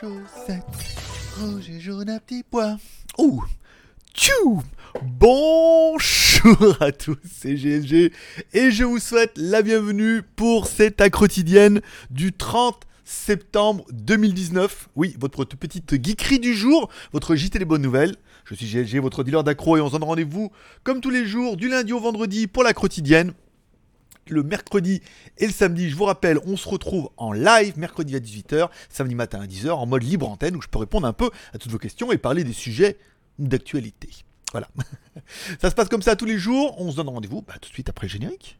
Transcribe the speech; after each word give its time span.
chaussettes, 0.00 0.64
rouge 1.38 1.70
et 1.70 1.80
jaune 1.80 2.08
à 2.10 2.20
petits 2.20 2.42
pois. 2.42 2.76
Ouh 3.18 3.44
Tchou 4.14 4.62
Bonjour 5.02 6.76
à 6.80 6.92
tous, 6.92 7.16
c'est 7.30 7.54
GLG 7.54 8.12
et 8.52 8.70
je 8.70 8.84
vous 8.84 8.98
souhaite 8.98 9.32
la 9.36 9.62
bienvenue 9.62 10.22
pour 10.22 10.66
cette 10.66 11.08
quotidienne 11.10 11.80
du 12.10 12.32
30 12.32 12.82
septembre 13.04 13.84
2019. 13.92 14.88
Oui, 14.96 15.14
votre 15.18 15.44
petite 15.44 16.02
geekerie 16.02 16.40
du 16.40 16.54
jour, 16.54 16.90
votre 17.12 17.34
JT 17.36 17.58
des 17.58 17.64
bonnes 17.64 17.82
nouvelles. 17.82 18.16
Je 18.44 18.54
suis 18.54 18.66
GLG, 18.66 19.00
votre 19.00 19.24
dealer 19.24 19.44
d'accro 19.44 19.76
et 19.76 19.80
on 19.80 19.88
se 19.88 19.92
donne 19.92 20.04
rendez-vous 20.04 20.50
comme 20.82 21.00
tous 21.00 21.10
les 21.10 21.26
jours 21.26 21.56
du 21.56 21.68
lundi 21.68 21.92
au 21.92 22.00
vendredi 22.00 22.46
pour 22.46 22.62
la 22.62 22.72
quotidienne 22.72 23.32
le 24.30 24.42
mercredi 24.42 25.02
et 25.38 25.46
le 25.46 25.52
samedi. 25.52 25.90
Je 25.90 25.96
vous 25.96 26.04
rappelle, 26.04 26.38
on 26.46 26.56
se 26.56 26.68
retrouve 26.68 27.10
en 27.16 27.32
live 27.32 27.78
mercredi 27.78 28.16
à 28.16 28.20
18h, 28.20 28.68
samedi 28.88 29.14
matin 29.14 29.40
à 29.40 29.46
10h, 29.46 29.70
en 29.70 29.86
mode 29.86 30.02
libre 30.02 30.28
antenne, 30.28 30.56
où 30.56 30.62
je 30.62 30.68
peux 30.68 30.78
répondre 30.78 31.06
un 31.06 31.12
peu 31.12 31.30
à 31.54 31.58
toutes 31.58 31.72
vos 31.72 31.78
questions 31.78 32.12
et 32.12 32.18
parler 32.18 32.44
des 32.44 32.52
sujets 32.52 32.98
d'actualité. 33.38 34.10
Voilà. 34.52 34.68
ça 35.60 35.70
se 35.70 35.74
passe 35.74 35.88
comme 35.88 36.02
ça 36.02 36.16
tous 36.16 36.26
les 36.26 36.38
jours. 36.38 36.80
On 36.80 36.90
se 36.90 36.96
donne 36.96 37.08
rendez-vous 37.08 37.42
bah, 37.42 37.54
tout 37.60 37.68
de 37.68 37.74
suite 37.74 37.88
après 37.88 38.06
le 38.06 38.12
générique. 38.12 38.58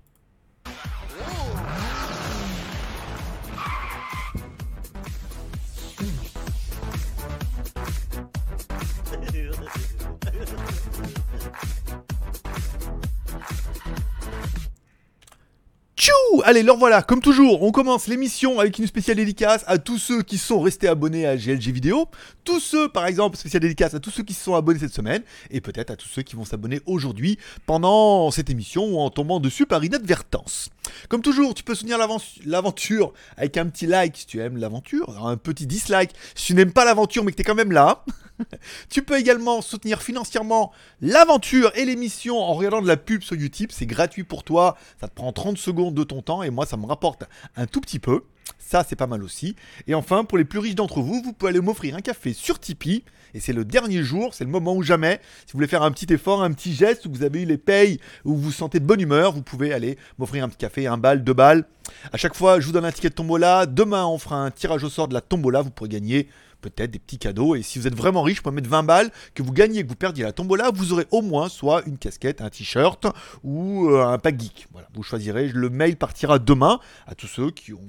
Tchou 16.06 16.42
Allez, 16.45 16.62
leur 16.62 16.77
voilà, 16.77 17.02
comme 17.02 17.20
toujours, 17.20 17.65
on 17.65 17.73
commence 17.73 18.06
l'émission 18.06 18.60
avec 18.60 18.78
une 18.78 18.87
spéciale 18.87 19.16
dédicace 19.16 19.64
à 19.66 19.78
tous 19.78 19.98
ceux 19.98 20.23
qui 20.23 20.38
sont 20.38 20.60
restés 20.60 20.87
abonnés 20.87 21.27
à 21.27 21.37
GLG 21.37 21.73
Vidéo, 21.73 22.06
tous 22.45 22.60
ceux, 22.60 22.88
par 22.88 23.06
exemple, 23.06 23.37
spéciale 23.37 23.62
dédicace 23.62 23.92
à 23.95 23.98
tous 23.98 24.12
ceux 24.12 24.22
qui 24.22 24.33
se 24.33 24.44
sont 24.44 24.55
abonnés 24.55 24.78
cette 24.78 24.94
semaine, 24.94 25.25
et 25.50 25.61
peut-être 25.61 25.91
à 25.91 25.97
tous 25.97 26.06
ceux 26.06 26.22
qui 26.22 26.36
vont 26.36 26.44
s'abonner 26.44 26.81
aujourd'hui 26.86 27.39
pendant 27.66 28.31
cette 28.31 28.50
émission 28.50 28.84
ou 28.84 29.00
en 29.00 29.11
tombant 29.11 29.41
dessus 29.41 29.66
par 29.66 29.83
inadvertance. 29.83 30.70
Comme 31.08 31.22
toujours, 31.22 31.55
tu 31.55 31.64
peux 31.64 31.75
soutenir 31.75 31.98
l'aventure 32.44 33.12
avec 33.36 33.56
un 33.56 33.66
petit 33.66 33.88
like 33.88 34.16
si 34.16 34.27
tu 34.27 34.41
aimes 34.41 34.59
l'aventure, 34.59 35.27
un 35.27 35.36
petit 35.36 35.66
dislike 35.66 36.12
si 36.36 36.47
tu 36.47 36.55
n'aimes 36.55 36.72
pas 36.72 36.84
l'aventure 36.84 37.25
mais 37.25 37.33
que 37.33 37.36
tu 37.36 37.42
es 37.42 37.44
quand 37.44 37.56
même 37.56 37.72
là. 37.72 38.05
tu 38.91 39.03
peux 39.03 39.19
également 39.19 39.62
soutenir 39.62 40.03
financièrement 40.03 40.72
l'aventure 41.00 41.72
et 41.75 41.84
l'émission 41.84 42.38
en 42.38 42.55
regardant 42.55 42.83
de 42.83 42.88
la 42.88 42.97
pub 42.97 43.22
sur 43.22 43.36
YouTube. 43.36 43.70
C'est 43.72 43.86
gratuit 43.86 44.25
pour 44.25 44.44
toi. 44.44 44.77
Ça 45.00 45.09
te 45.09 45.14
prend 45.14 45.33
30 45.33 45.59
secondes 45.59 45.94
de 45.97 46.05
ton 46.05 46.22
temps 46.22 46.42
et 46.42 46.50
moi, 46.50 46.66
ça 46.66 46.77
me 46.77 46.86
rapporte 46.86 47.25
un 47.56 47.66
tout 47.66 47.80
petit 47.80 47.98
peu. 47.98 48.22
Ça, 48.58 48.84
c'est 48.89 48.97
pas 48.97 49.06
mal 49.06 49.22
aussi. 49.22 49.56
Et 49.86 49.94
enfin, 49.94 50.25
pour 50.25 50.38
les 50.38 50.44
plus 50.44 50.58
riches 50.58 50.75
d'entre 50.75 51.00
vous, 51.00 51.22
vous 51.22 51.33
pouvez 51.33 51.50
aller 51.50 51.61
m'offrir 51.61 51.97
un 51.97 52.00
café 52.00 52.33
sur 52.33 52.58
Tipeee. 52.58 53.05
Et 53.34 53.41
c'est 53.41 53.53
le 53.53 53.64
dernier 53.64 54.03
jour, 54.03 54.34
c'est 54.34 54.44
le 54.44 54.50
moment 54.50 54.75
où 54.75 54.83
jamais, 54.83 55.20
si 55.47 55.53
vous 55.53 55.58
voulez 55.58 55.66
faire 55.66 55.83
un 55.83 55.91
petit 55.91 56.12
effort, 56.12 56.42
un 56.42 56.53
petit 56.53 56.75
geste, 56.75 57.06
où 57.06 57.11
vous 57.12 57.22
avez 57.22 57.42
eu 57.42 57.44
les 57.44 57.58
payes, 57.58 58.00
où 58.25 58.34
vous 58.34 58.42
vous 58.42 58.53
sentez 58.53 58.80
de 58.80 58.86
bonne 58.86 59.00
humeur, 59.00 59.33
vous 59.33 59.42
pouvez 59.42 59.72
aller 59.72 59.98
m'offrir 60.19 60.44
un 60.44 60.48
petit 60.48 60.58
café, 60.58 60.86
un 60.86 60.97
bal, 60.97 61.22
deux 61.22 61.34
balles. 61.34 61.64
À 62.12 62.16
chaque 62.16 62.34
fois, 62.34 62.60
je 62.60 62.66
vous 62.66 62.72
donne 62.72 62.84
un 62.84 62.92
ticket 62.92 63.10
de 63.10 63.14
tombola. 63.14 63.66
Demain, 63.66 64.06
on 64.06 64.19
fera 64.19 64.36
un 64.36 64.50
tirage 64.50 64.84
au 64.84 64.91
sort 64.91 65.08
de 65.08 65.14
la 65.14 65.20
tombola. 65.20 65.62
Vous 65.62 65.70
pourrez 65.70 65.91
gagner 65.91 66.28
peut-être 66.70 66.91
des 66.91 66.98
petits 66.98 67.19
cadeaux. 67.19 67.55
Et 67.55 67.62
si 67.62 67.78
vous 67.78 67.86
êtes 67.86 67.95
vraiment 67.95 68.22
riche, 68.22 68.39
je 68.39 68.42
peux 68.42 68.50
mettre 68.50 68.69
20 68.69 68.83
balles, 68.83 69.11
que 69.34 69.42
vous 69.42 69.53
gagnez, 69.53 69.83
que 69.83 69.89
vous 69.89 69.97
perdiez 69.97 70.25
la 70.25 70.33
tombola, 70.33 70.70
vous 70.72 70.92
aurez 70.92 71.06
au 71.11 71.22
moins 71.22 71.48
soit 71.48 71.83
une 71.86 71.98
casquette, 71.98 72.41
un 72.41 72.50
t-shirt 72.50 73.06
ou 73.45 73.89
euh, 73.91 74.06
un 74.06 74.19
pack 74.19 74.41
geek. 74.41 74.69
Voilà, 74.72 74.89
vous 74.94 75.03
choisirez. 75.03 75.48
Le 75.48 75.70
mail 75.70 75.97
partira 75.97 76.39
demain 76.39 76.81
à 77.06 77.14
tous 77.14 77.28
ceux 77.28 77.50
qui, 77.50 77.72
ont, 77.72 77.81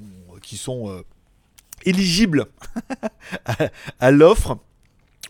qui 0.41 0.57
sont 0.57 0.89
euh, 0.89 1.01
éligibles 1.85 2.45
à 3.99 4.11
l'offre. 4.11 4.57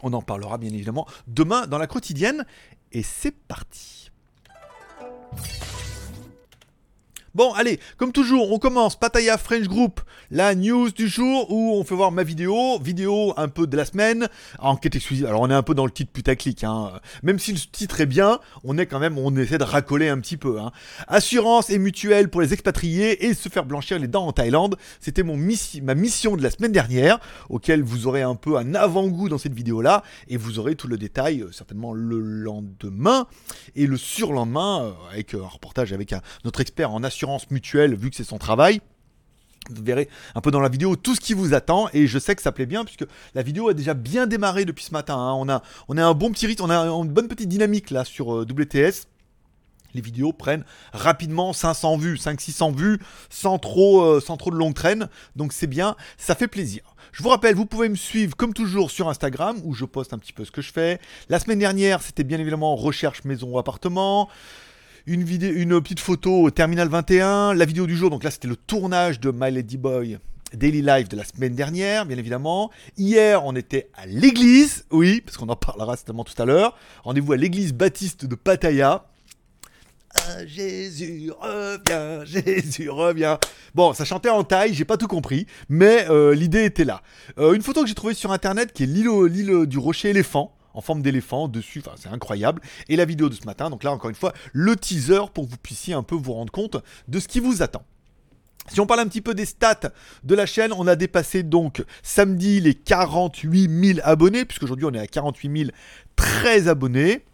On 0.03 0.14
en 0.14 0.22
parlera 0.22 0.58
bien 0.58 0.72
évidemment 0.72 1.08
demain 1.28 1.68
dans 1.68 1.78
la 1.78 1.88
quotidienne. 1.88 2.45
Et 2.92 3.03
c'est 3.03 3.36
parti. 3.36 4.12
Bon, 7.38 7.53
allez, 7.53 7.80
comme 7.98 8.12
toujours, 8.12 8.52
on 8.52 8.58
commence 8.58 8.96
Pataya 8.96 9.38
French 9.38 9.68
Group, 9.68 10.02
la 10.31 10.56
news 10.56 10.90
du 10.90 11.08
jour 11.08 11.52
où 11.52 11.75
on 11.75 11.84
fait 11.84 11.94
voir 11.94 12.12
ma 12.12 12.24
vidéo, 12.24 12.80
vidéo 12.80 13.36
un 13.38 13.48
peu 13.48 13.68
de 13.68 13.78
la 13.78 13.86
semaine, 13.86 14.28
enquête 14.58 14.96
exclusive. 14.96 15.28
Alors 15.28 15.42
on 15.42 15.52
est 15.52 15.53
un 15.53 15.62
peu 15.62 15.76
dans 15.76 15.86
le 15.86 15.92
titre 15.92 16.12
putaclic, 16.12 16.64
hein. 16.64 16.94
Même 17.22 17.38
si 17.38 17.53
le 17.53 17.59
titre 17.59 18.02
est 18.02 18.08
bien, 18.08 18.40
on 18.64 18.80
est 18.80 18.88
quand 18.88 18.97
même, 18.97 19.20
on 19.20 19.38
essaie 19.38 19.59
de 19.59 19.64
racoler 19.64 20.09
un 20.09 20.20
petit 20.20 20.36
peu. 20.36 20.59
Hein. 20.59 20.72
Assurance 21.08 21.70
et 21.70 21.78
mutuelle 21.78 22.30
pour 22.30 22.42
les 22.42 22.53
expatriés 22.53 23.28
et 23.28 23.36
se 23.36 23.50
faire 23.50 23.66
blanchir 23.66 24.00
les 24.00 24.08
dents 24.08 24.26
en 24.26 24.31
Thaïlande. 24.31 24.76
C'était 25.00 25.22
mon 25.22 25.38
ma 25.38 25.94
mission 25.94 26.38
de 26.38 26.42
la 26.42 26.50
semaine 26.50 26.72
dernière, 26.72 27.20
auquel 27.50 27.84
vous 27.84 28.08
aurez 28.08 28.24
un 28.24 28.34
peu 28.34 28.58
un 28.58 28.74
avant-goût 28.74 29.30
dans 29.30 29.38
cette 29.38 29.53
vidéo-là, 29.53 30.02
et 30.28 30.38
vous 30.38 30.58
aurez 30.58 30.74
tout 30.74 30.88
le 30.88 30.97
détail 30.97 31.42
euh, 31.42 31.52
certainement 31.52 31.94
le 31.94 32.20
lendemain 32.20 33.28
et 33.76 33.86
le 33.86 33.97
surlendemain 33.97 34.86
euh, 34.86 35.12
avec 35.14 35.36
un 35.36 35.46
reportage 35.46 35.94
avec 35.94 36.16
notre 36.44 36.62
expert 36.62 36.92
en 36.92 37.03
assurance 37.03 37.27
mutuelle, 37.52 37.96
vu 37.96 38.10
que 38.10 38.16
c'est 38.16 38.24
son 38.24 38.38
travail. 38.38 38.82
Vous 39.70 39.84
verrez 39.84 40.08
un 40.34 40.42
peu 40.42 40.50
dans 40.50 40.62
la 40.62 40.70
vidéo 40.70 40.96
tout 40.96 41.14
ce 41.16 41.20
qui 41.20 41.34
vous 41.34 41.54
attend 41.54 41.90
et 41.94 42.08
je 42.08 42.20
sais 42.20 42.36
que 42.36 42.42
ça 42.42 42.54
plaît 42.54 42.66
bien 42.66 42.86
puisque 42.86 43.06
la 43.36 43.42
vidéo 43.42 43.68
a 43.68 43.74
déjà 43.74 43.94
bien 43.94 44.26
démarré 44.26 44.64
depuis 44.64 44.86
ce 44.86 44.92
matin. 44.92 45.18
Hein. 45.18 45.62
On, 45.90 45.98
a, 45.98 46.06
un 46.06 46.14
bon 46.14 46.32
petit 46.32 46.48
rythme, 46.48 46.64
on 46.64 46.70
a 46.70 46.88
une 46.88 47.10
bonne 47.10 47.28
petite 47.28 47.50
dynamique 47.50 47.92
là 47.92 48.06
sur 48.06 48.34
euh, 48.34 48.46
WTS 48.46 49.08
les 49.94 50.02
vidéos 50.02 50.32
prennent 50.32 50.64
rapidement 50.94 51.54
500 51.54 51.98
vues, 51.98 52.16
500-600 52.16 52.76
vues, 52.76 53.00
sans 53.30 53.58
trop, 53.58 54.02
euh, 54.02 54.22
sans 54.22 54.38
trop 54.38 54.52
de 54.52 54.56
longue 54.56 54.74
traîne. 54.74 55.09
Donc 55.36 55.54
c'est 55.54 55.68
bien, 55.68 55.96
ça 56.18 56.36
fait 56.36 56.48
plaisir. 56.48 56.96
Je 57.12 57.24
vous 57.24 57.30
rappelle, 57.30 57.56
vous 57.56 57.66
pouvez 57.66 57.90
me 57.90 57.96
suivre 57.96 58.36
comme 58.36 58.54
toujours 58.54 58.92
sur 58.92 59.09
Instagram 59.09 59.58
où 59.64 59.74
je 59.74 59.86
poste 59.86 60.14
un 60.14 60.20
petit 60.20 60.34
peu 60.34 60.46
ce 60.46 60.52
que 60.52 60.62
je 60.62 60.72
fais. 60.72 61.00
La 61.30 61.40
semaine 61.40 61.59
dernière, 61.59 62.02
c'était 62.02 62.24
bien 62.24 62.40
évidemment 62.40 62.76
recherche 62.76 63.24
maison 63.24 63.50
ou 63.50 63.59
appartement 63.59 64.30
une, 65.07 65.81
petite 65.81 66.01
photo 66.01 66.51
Terminal 66.51 66.90
21, 66.90 67.53
la 67.53 67.63
vidéo 67.63 67.88
du 67.88 67.95
jour, 67.95 68.09
donc 68.09 68.25
là 68.25 68.31
c'était 68.31 68.50
le 68.50 68.57
tournage 68.57 69.22
de 69.22 69.31
My 69.31 69.50
Lady 69.51 69.78
Boy 69.78 70.19
Daily 70.53 70.81
Life 70.81 71.07
de 71.07 71.16
la 71.16 71.23
semaine 71.23 71.56
dernière, 71.56 72.06
bien 72.06 72.18
évidemment. 72.18 72.72
Hier, 72.97 73.46
on 73.46 73.56
était 73.56 73.90
à 73.96 74.06
l'église, 74.06 74.85
oui, 74.91 75.22
parce 75.22 75.38
qu'on 75.38 75.47
en 75.47 75.56
parlera 75.56 75.96
certainement 75.96 76.25
tout 76.25 76.40
à 76.41 76.46
l'heure. 76.46 76.78
Rendez-vous 77.03 77.31
à 77.31 77.38
l'église 77.38 77.73
baptiste 77.73 78.25
de 78.25 78.35
Pattaya. 78.35 79.06
Ah, 80.13 80.46
Jésus 80.46 81.31
revient, 81.40 82.25
Jésus 82.44 82.90
revient. 82.90 83.38
Bon, 83.75 83.94
ça 83.94 84.03
chantait 84.03 84.29
en 84.29 84.44
taille, 84.44 84.73
j'ai 84.73 84.85
pas 84.85 84.97
tout 84.97 85.07
compris, 85.07 85.47
mais 85.69 86.06
euh, 86.09 86.35
l'idée 86.35 86.66
était 86.66 86.85
là. 86.85 87.01
Euh, 87.38 87.53
une 87.53 87.62
photo 87.62 87.81
que 87.84 87.88
j'ai 87.88 87.96
trouvée 87.96 88.13
sur 88.13 88.34
internet 88.34 88.73
qui 88.73 88.84
est 88.84 88.88
l'île 88.88 89.67
du 89.67 89.78
rocher 89.78 90.09
éléphant 90.09 90.56
en 90.78 90.82
forme 90.82 91.02
d'éléphant 91.02 91.48
dessus, 91.48 91.82
c'est 91.96 92.10
incroyable. 92.10 92.62
Et 92.88 92.96
la 92.96 93.06
vidéo 93.06 93.30
de 93.30 93.34
ce 93.34 93.46
matin, 93.46 93.72
donc 93.72 93.84
là 93.84 93.92
encore 93.92 94.12
une 94.12 94.16
fois, 94.16 94.32
le 94.54 94.76
teaser 94.76 95.22
pour 95.34 95.46
que 95.46 95.50
vous 95.50 95.58
puissiez 95.58 95.96
un 95.96 96.04
peu 96.04 96.14
vous 96.14 96.34
rendre 96.34 96.52
compte 96.52 96.78
de 97.08 97.20
ce 97.20 97.28
qui 97.28 97.40
vous 97.40 97.64
attend. 97.64 97.84
Si 98.72 98.80
on 98.80 98.86
parle 98.86 99.00
un 99.00 99.08
petit 99.08 99.22
peu 99.22 99.34
des 99.34 99.46
stats 99.46 99.92
de 100.24 100.36
la 100.36 100.46
chaîne, 100.46 100.72
on 100.74 100.86
a 100.86 100.96
dépassé 100.96 101.42
donc 101.42 101.84
samedi 102.04 102.62
les 102.62 102.76
48 102.76 103.96
000 103.96 104.00
abonnés, 104.04 104.46
puisqu'aujourd'hui 104.46 104.86
on 104.86 104.94
est 104.94 105.00
à 105.00 105.08
48 105.08 105.72
013 106.16 106.68
abonnés. 106.68 107.26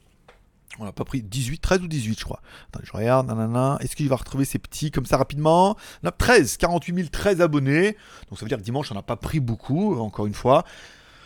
On 0.79 0.85
n'a 0.85 0.93
pas 0.93 1.03
pris 1.03 1.21
18, 1.21 1.59
13 1.59 1.81
ou 1.81 1.87
18, 1.87 2.19
je 2.19 2.23
crois. 2.23 2.41
Attendez, 2.69 2.85
je 2.87 2.93
regarde, 2.93 3.27
nanana. 3.27 3.77
Est-ce 3.81 3.95
qu'il 3.95 4.07
va 4.07 4.15
retrouver 4.15 4.45
ces 4.45 4.57
petits 4.57 4.89
comme 4.89 5.05
ça 5.05 5.17
rapidement? 5.17 5.75
On 6.01 6.07
a 6.07 6.11
13, 6.11 6.57
48 6.57 7.11
013 7.11 7.41
abonnés. 7.41 7.97
Donc 8.29 8.39
ça 8.39 8.45
veut 8.45 8.49
dire 8.49 8.57
que 8.57 8.63
dimanche, 8.63 8.89
on 8.91 8.95
n'a 8.95 9.03
pas 9.03 9.17
pris 9.17 9.41
beaucoup, 9.41 9.99
encore 9.99 10.27
une 10.27 10.33
fois. 10.33 10.63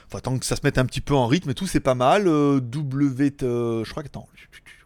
Enfin, 0.07 0.19
tant 0.19 0.38
que 0.40 0.45
ça 0.45 0.56
se 0.56 0.62
mette 0.63 0.78
un 0.78 0.85
petit 0.85 1.01
peu 1.01 1.13
en 1.13 1.28
rythme 1.28 1.50
et 1.50 1.53
tout, 1.53 1.68
c'est 1.68 1.81
pas 1.81 1.95
mal. 1.95 2.28
Euh, 2.28 2.59
euh, 2.62 3.84
je 3.84 3.91
crois 3.91 4.03
que, 4.03 4.07
attends, 4.07 4.28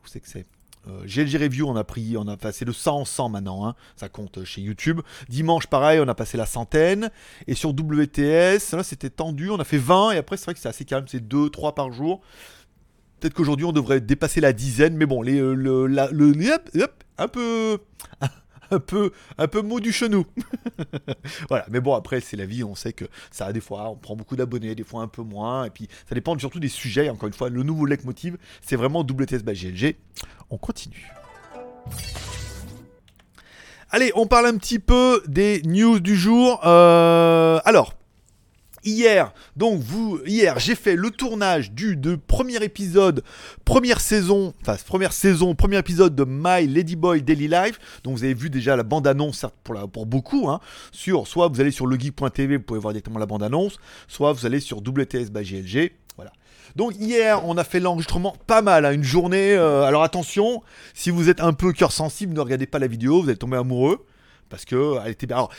où 0.04 0.08
c'est 0.08 0.20
que 0.20 0.28
c'est? 0.28 0.46
Euh, 0.88 1.06
GLG 1.06 1.38
Review, 1.38 1.68
on 1.68 1.76
a 1.76 1.84
pris, 1.84 2.18
on 2.18 2.28
a 2.28 2.38
passé 2.38 2.66
le 2.66 2.74
100 2.74 3.02
en 3.02 3.06
100 3.06 3.30
maintenant, 3.30 3.68
hein, 3.68 3.76
ça 3.96 4.10
compte 4.10 4.44
chez 4.46 4.62
YouTube. 4.62 5.02
Dimanche, 5.30 5.68
pareil, 5.68 6.00
on 6.00 6.08
a 6.08 6.16
passé 6.16 6.38
la 6.38 6.48
centaine. 6.48 7.12
Et 7.46 7.54
sur 7.54 7.70
WTS, 7.70 8.74
là 8.74 8.82
c'était 8.82 9.12
tendu, 9.12 9.52
on 9.52 9.60
a 9.60 9.64
fait 9.64 9.78
20, 9.78 10.14
et 10.14 10.18
après 10.18 10.38
c'est 10.38 10.46
vrai 10.46 10.54
que 10.56 10.60
c'est 10.60 10.70
assez 10.70 10.86
calme, 10.86 11.06
c'est 11.08 11.20
2, 11.20 11.52
3 11.52 11.76
par 11.76 11.92
jour. 11.92 12.22
Peut-être 13.20 13.36
qu'aujourd'hui 13.36 13.68
on 13.68 13.72
devrait 13.72 14.02
dépasser 14.02 14.42
la 14.42 14.54
dizaine, 14.54 14.98
mais 14.98 15.06
bon, 15.06 15.22
les, 15.22 15.40
le, 15.40 15.86
le, 15.86 16.34
un 17.20 17.28
peu 17.28 17.78
un 18.72 18.80
peu, 18.80 19.12
un 19.38 19.48
peu 19.48 19.62
mot 19.62 19.80
du 19.80 19.92
chenou. 19.92 20.26
voilà, 21.50 21.66
mais 21.70 21.80
bon, 21.80 21.94
après, 21.94 22.22
c'est 22.22 22.38
la 22.38 22.46
vie, 22.46 22.64
on 22.64 22.76
sait 22.76 22.94
que 22.94 23.06
ça 23.30 23.52
des 23.54 23.62
fois, 23.62 23.90
on 23.90 23.96
prend 23.96 24.16
beaucoup 24.16 24.36
d'abonnés, 24.36 24.76
des 24.76 24.84
fois 24.84 25.02
un 25.02 25.08
peu 25.08 25.22
moins, 25.22 25.66
et 25.66 25.70
puis 25.70 25.88
ça 26.08 26.16
dépend 26.16 26.38
surtout 26.38 26.60
des 26.60 26.70
sujets. 26.70 27.10
Encore 27.10 27.28
une 27.28 27.34
fois, 27.34 27.50
le 27.50 27.64
nouveau 27.64 27.86
leitmotiv, 27.86 28.38
c'est 28.62 28.76
vraiment 28.76 29.02
WTS 29.02 29.44
by 29.44 29.54
GLG. 29.54 29.96
On 30.50 30.58
continue. 30.58 31.12
Allez, 33.90 34.12
on 34.16 34.26
parle 34.26 34.46
un 34.46 34.58
petit 34.58 34.80
peu 34.80 35.22
des 35.28 35.62
news 35.64 36.00
du 36.00 36.16
jour. 36.16 36.62
Euh, 36.66 37.60
alors, 37.66 37.94
Hier, 38.84 39.32
donc 39.56 39.80
vous, 39.80 40.20
hier, 40.26 40.58
j'ai 40.58 40.74
fait 40.74 40.96
le 40.96 41.12
tournage 41.12 41.72
du 41.72 41.96
de 41.96 42.16
premier 42.16 42.64
épisode, 42.64 43.24
première 43.64 44.02
saison, 44.02 44.56
enfin 44.62 44.76
première 44.88 45.14
saison, 45.14 45.54
premier 45.54 45.78
épisode 45.78 46.16
de 46.16 46.26
My 46.28 46.66
Ladyboy 46.66 47.22
Daily 47.22 47.48
Life. 47.48 47.80
Donc 48.04 48.18
vous 48.18 48.24
avez 48.24 48.34
vu 48.34 48.50
déjà 48.50 48.76
la 48.76 48.82
bande 48.82 49.06
annonce 49.06 49.46
pour 49.64 50.08
beaucoup, 50.08 50.50
hein, 50.50 50.60
sur 50.92 51.28
soit 51.28 51.48
vous 51.48 51.62
allez 51.62 51.70
sur 51.70 51.86
legeek.tv, 51.86 52.58
vous 52.58 52.64
pouvez 52.64 52.80
voir 52.80 52.94
directement 52.94 53.20
la 53.20 53.28
bande 53.28 53.44
annonce, 53.44 53.78
soit 54.08 54.34
vous 54.34 54.48
allez 54.48 54.60
sur 54.60 54.80
WTS. 54.80 55.30
Voilà. 56.16 56.32
Donc 56.76 56.96
hier, 57.00 57.46
on 57.46 57.58
a 57.58 57.64
fait 57.64 57.80
l'enregistrement 57.80 58.36
pas 58.48 58.64
mal, 58.64 58.86
hein, 58.86 58.94
une 58.94 59.04
journée. 59.04 59.54
euh, 59.54 59.84
alors 59.84 60.02
attention, 60.02 60.64
si 60.96 61.12
vous 61.12 61.30
êtes 61.30 61.40
un 61.40 61.54
peu 61.54 61.72
cœur 61.72 61.92
sensible, 61.92 62.34
ne 62.34 62.40
regardez 62.40 62.66
pas 62.66 62.80
la 62.80 62.88
vidéo, 62.88 63.22
vous 63.22 63.30
allez 63.30 63.38
tomber 63.38 63.58
amoureux 63.58 64.04
parce 64.52 64.66
que 64.66 64.98
elle 65.04 65.14
était 65.14 65.26
bien. 65.26 65.38
Alors, 65.38 65.52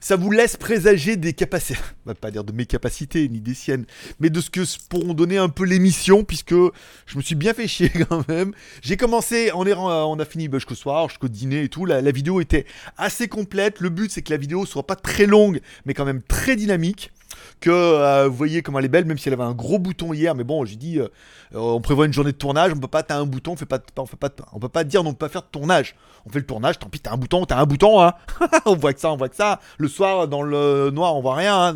ça 0.00 0.16
vous 0.16 0.30
laisse 0.30 0.56
présager 0.56 1.16
des 1.16 1.32
capacités, 1.34 1.78
va 2.06 2.14
pas 2.14 2.30
dire 2.30 2.44
de 2.44 2.52
mes 2.52 2.64
capacités 2.64 3.28
ni 3.28 3.40
des 3.40 3.52
siennes, 3.52 3.84
mais 4.20 4.30
de 4.30 4.40
ce 4.40 4.48
que 4.48 4.60
pourront 4.88 5.12
donner 5.12 5.36
un 5.36 5.48
peu 5.48 5.64
l'émission, 5.64 6.24
puisque 6.24 6.54
je 6.54 7.16
me 7.16 7.20
suis 7.20 7.34
bien 7.34 7.52
fait 7.52 7.66
chier 7.66 7.90
quand 8.08 8.26
même. 8.28 8.54
J'ai 8.80 8.96
commencé, 8.96 9.50
on, 9.54 9.66
est, 9.66 9.74
on 9.74 10.18
a 10.18 10.24
fini 10.24 10.48
jusqu'au 10.50 10.76
soir, 10.76 11.08
jusqu'au 11.08 11.28
dîner 11.28 11.64
et 11.64 11.68
tout. 11.68 11.84
La, 11.84 12.00
la 12.00 12.12
vidéo 12.12 12.40
était 12.40 12.64
assez 12.96 13.28
complète. 13.28 13.80
Le 13.80 13.90
but, 13.90 14.10
c'est 14.10 14.22
que 14.22 14.30
la 14.30 14.38
vidéo 14.38 14.64
soit 14.64 14.86
pas 14.86 14.96
très 14.96 15.26
longue, 15.26 15.60
mais 15.84 15.92
quand 15.92 16.04
même 16.04 16.22
très 16.22 16.54
dynamique 16.56 17.10
que 17.60 17.70
euh, 17.70 18.28
vous 18.28 18.36
voyez 18.36 18.62
comme 18.62 18.76
elle 18.78 18.84
est 18.84 18.88
belle, 18.88 19.04
même 19.04 19.18
si 19.18 19.28
elle 19.28 19.34
avait 19.34 19.44
un 19.44 19.54
gros 19.54 19.78
bouton 19.78 20.12
hier. 20.12 20.34
Mais 20.34 20.44
bon, 20.44 20.64
j'ai 20.64 20.76
dit, 20.76 20.98
euh, 20.98 21.08
euh, 21.54 21.58
on 21.58 21.80
prévoit 21.80 22.06
une 22.06 22.12
journée 22.12 22.32
de 22.32 22.36
tournage, 22.36 22.72
on 22.74 22.78
peut 22.78 22.88
pas, 22.88 23.02
t'as 23.02 23.18
un 23.18 23.26
bouton, 23.26 23.52
on 23.52 23.56
fait 23.56 23.66
pas, 23.66 23.80
on 23.96 24.06
fait 24.06 24.16
pas, 24.16 24.30
on 24.52 24.58
peut 24.58 24.68
pas 24.68 24.84
dire 24.84 25.04
donc 25.04 25.18
pas 25.18 25.28
faire 25.28 25.42
de 25.42 25.48
tournage. 25.48 25.96
On 26.26 26.30
fait 26.30 26.38
le 26.38 26.46
tournage, 26.46 26.78
tant 26.78 26.88
pis, 26.88 27.00
t'as 27.00 27.12
un 27.12 27.16
bouton, 27.16 27.44
t'as 27.44 27.58
un 27.58 27.66
bouton, 27.66 28.00
hein. 28.02 28.14
on 28.66 28.76
voit 28.76 28.92
que 28.92 29.00
ça, 29.00 29.12
on 29.12 29.16
voit 29.16 29.28
que 29.28 29.36
ça. 29.36 29.60
Le 29.78 29.88
soir, 29.88 30.28
dans 30.28 30.42
le 30.42 30.90
noir, 30.90 31.16
on 31.16 31.22
voit 31.22 31.36
rien. 31.36 31.68
Hein, 31.68 31.74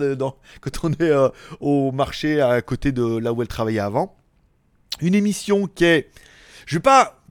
quand 0.61 0.85
on 0.85 0.93
est 0.93 1.13
au 1.61 1.93
marché 1.93 2.41
à 2.41 2.61
côté 2.63 2.93
de 2.93 3.19
là 3.19 3.33
où 3.33 3.43
elle 3.43 3.49
travaillait 3.49 3.81
avant. 3.81 4.17
Une 5.01 5.15
émission 5.15 5.67
qui 5.67 5.85
est, 5.85 6.11
je 6.67 6.77
vais 6.77 6.83
pas 6.83 7.22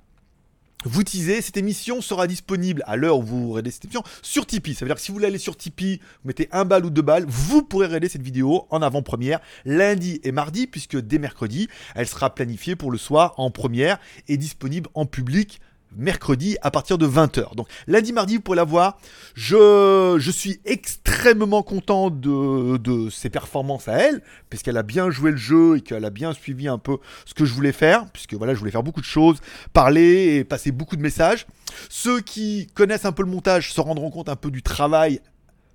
vous 0.83 1.03
teaser, 1.03 1.41
cette 1.41 1.57
émission 1.57 2.01
sera 2.01 2.27
disponible 2.27 2.83
à 2.87 2.95
l'heure 2.95 3.19
où 3.19 3.23
vous 3.23 3.49
regardez 3.51 3.71
cette 3.71 3.85
émission 3.85 4.03
sur 4.21 4.45
Tipeee. 4.45 4.73
Ça 4.73 4.85
veut 4.85 4.89
dire 4.89 4.95
que 4.95 5.01
si 5.01 5.09
vous 5.09 5.15
voulez 5.15 5.27
aller 5.27 5.37
sur 5.37 5.55
Tipeee, 5.55 5.99
vous 6.23 6.27
mettez 6.27 6.49
un 6.51 6.65
balle 6.65 6.85
ou 6.85 6.89
deux 6.89 7.01
balles, 7.01 7.25
vous 7.27 7.61
pourrez 7.61 7.85
regarder 7.85 8.09
cette 8.09 8.23
vidéo 8.23 8.65
en 8.69 8.81
avant-première 8.81 9.39
lundi 9.65 10.19
et 10.23 10.31
mardi, 10.31 10.67
puisque 10.67 10.97
dès 10.97 11.19
mercredi, 11.19 11.67
elle 11.95 12.07
sera 12.07 12.33
planifiée 12.33 12.75
pour 12.75 12.91
le 12.91 12.97
soir 12.97 13.33
en 13.37 13.51
première 13.51 13.99
et 14.27 14.37
disponible 14.37 14.89
en 14.93 15.05
public 15.05 15.59
mercredi 15.95 16.57
à 16.61 16.71
partir 16.71 16.97
de 16.97 17.07
20h. 17.07 17.55
Donc 17.55 17.67
lundi, 17.87 18.13
mardi, 18.13 18.35
vous 18.35 18.41
pourrez 18.41 18.57
la 18.57 18.63
voir. 18.63 18.97
Je, 19.33 20.17
je 20.19 20.31
suis 20.31 20.59
extrêmement 20.65 21.63
content 21.63 22.09
de, 22.09 22.77
de 22.77 23.09
ses 23.09 23.29
performances 23.29 23.87
à 23.87 23.93
elle, 23.93 24.21
puisqu'elle 24.49 24.77
a 24.77 24.83
bien 24.83 25.09
joué 25.09 25.31
le 25.31 25.37
jeu 25.37 25.77
et 25.77 25.81
qu'elle 25.81 26.05
a 26.05 26.09
bien 26.09 26.33
suivi 26.33 26.67
un 26.67 26.77
peu 26.77 26.97
ce 27.25 27.33
que 27.33 27.45
je 27.45 27.53
voulais 27.53 27.71
faire, 27.71 28.09
puisque 28.11 28.33
voilà, 28.33 28.53
je 28.53 28.59
voulais 28.59 28.71
faire 28.71 28.83
beaucoup 28.83 29.01
de 29.01 29.05
choses, 29.05 29.37
parler 29.73 30.35
et 30.35 30.43
passer 30.43 30.71
beaucoup 30.71 30.95
de 30.95 31.01
messages. 31.01 31.45
Ceux 31.89 32.21
qui 32.21 32.67
connaissent 32.73 33.05
un 33.05 33.11
peu 33.11 33.23
le 33.23 33.29
montage 33.29 33.73
se 33.73 33.81
rendront 33.81 34.11
compte 34.11 34.29
un 34.29 34.35
peu 34.35 34.51
du 34.51 34.61
travail 34.61 35.21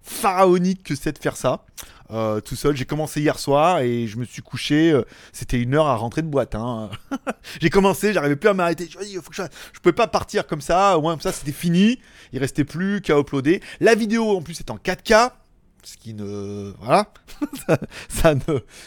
pharaonique 0.02 0.84
que 0.84 0.94
c'est 0.94 1.12
de 1.12 1.18
faire 1.18 1.36
ça. 1.36 1.64
Euh, 2.10 2.40
tout 2.40 2.56
seul, 2.56 2.76
j'ai 2.76 2.84
commencé 2.84 3.20
hier 3.20 3.38
soir 3.38 3.80
et 3.80 4.06
je 4.06 4.16
me 4.18 4.24
suis 4.24 4.42
couché. 4.42 4.92
euh, 4.92 5.02
C'était 5.32 5.60
une 5.60 5.74
heure 5.74 5.86
à 5.86 5.96
rentrer 5.96 6.22
de 6.22 6.28
boîte. 6.28 6.54
hein. 6.54 6.90
j'ai 7.60 7.70
commencé, 7.70 8.12
j'arrivais 8.12 8.36
plus 8.36 8.48
à 8.48 8.54
m'arrêter. 8.54 8.88
Je, 8.90 8.98
je... 9.04 9.42
je 9.72 9.80
pouvais 9.80 9.92
pas 9.92 10.06
partir 10.06 10.46
comme 10.46 10.60
ça. 10.60 10.96
Au 10.98 11.02
moins, 11.02 11.12
comme 11.14 11.20
ça, 11.20 11.32
c'était 11.32 11.52
fini. 11.52 11.98
Il 12.32 12.38
restait 12.38 12.64
plus 12.64 13.00
qu'à 13.00 13.18
uploader. 13.18 13.60
La 13.80 13.94
vidéo, 13.94 14.36
en 14.36 14.42
plus, 14.42 14.60
est 14.60 14.70
en 14.70 14.76
4K. 14.76 15.30
Ce 15.82 15.96
qui 15.96 16.14
ne. 16.14 16.72
Voilà. 16.80 17.12
ça, 18.08 18.34
ne. 18.34 18.40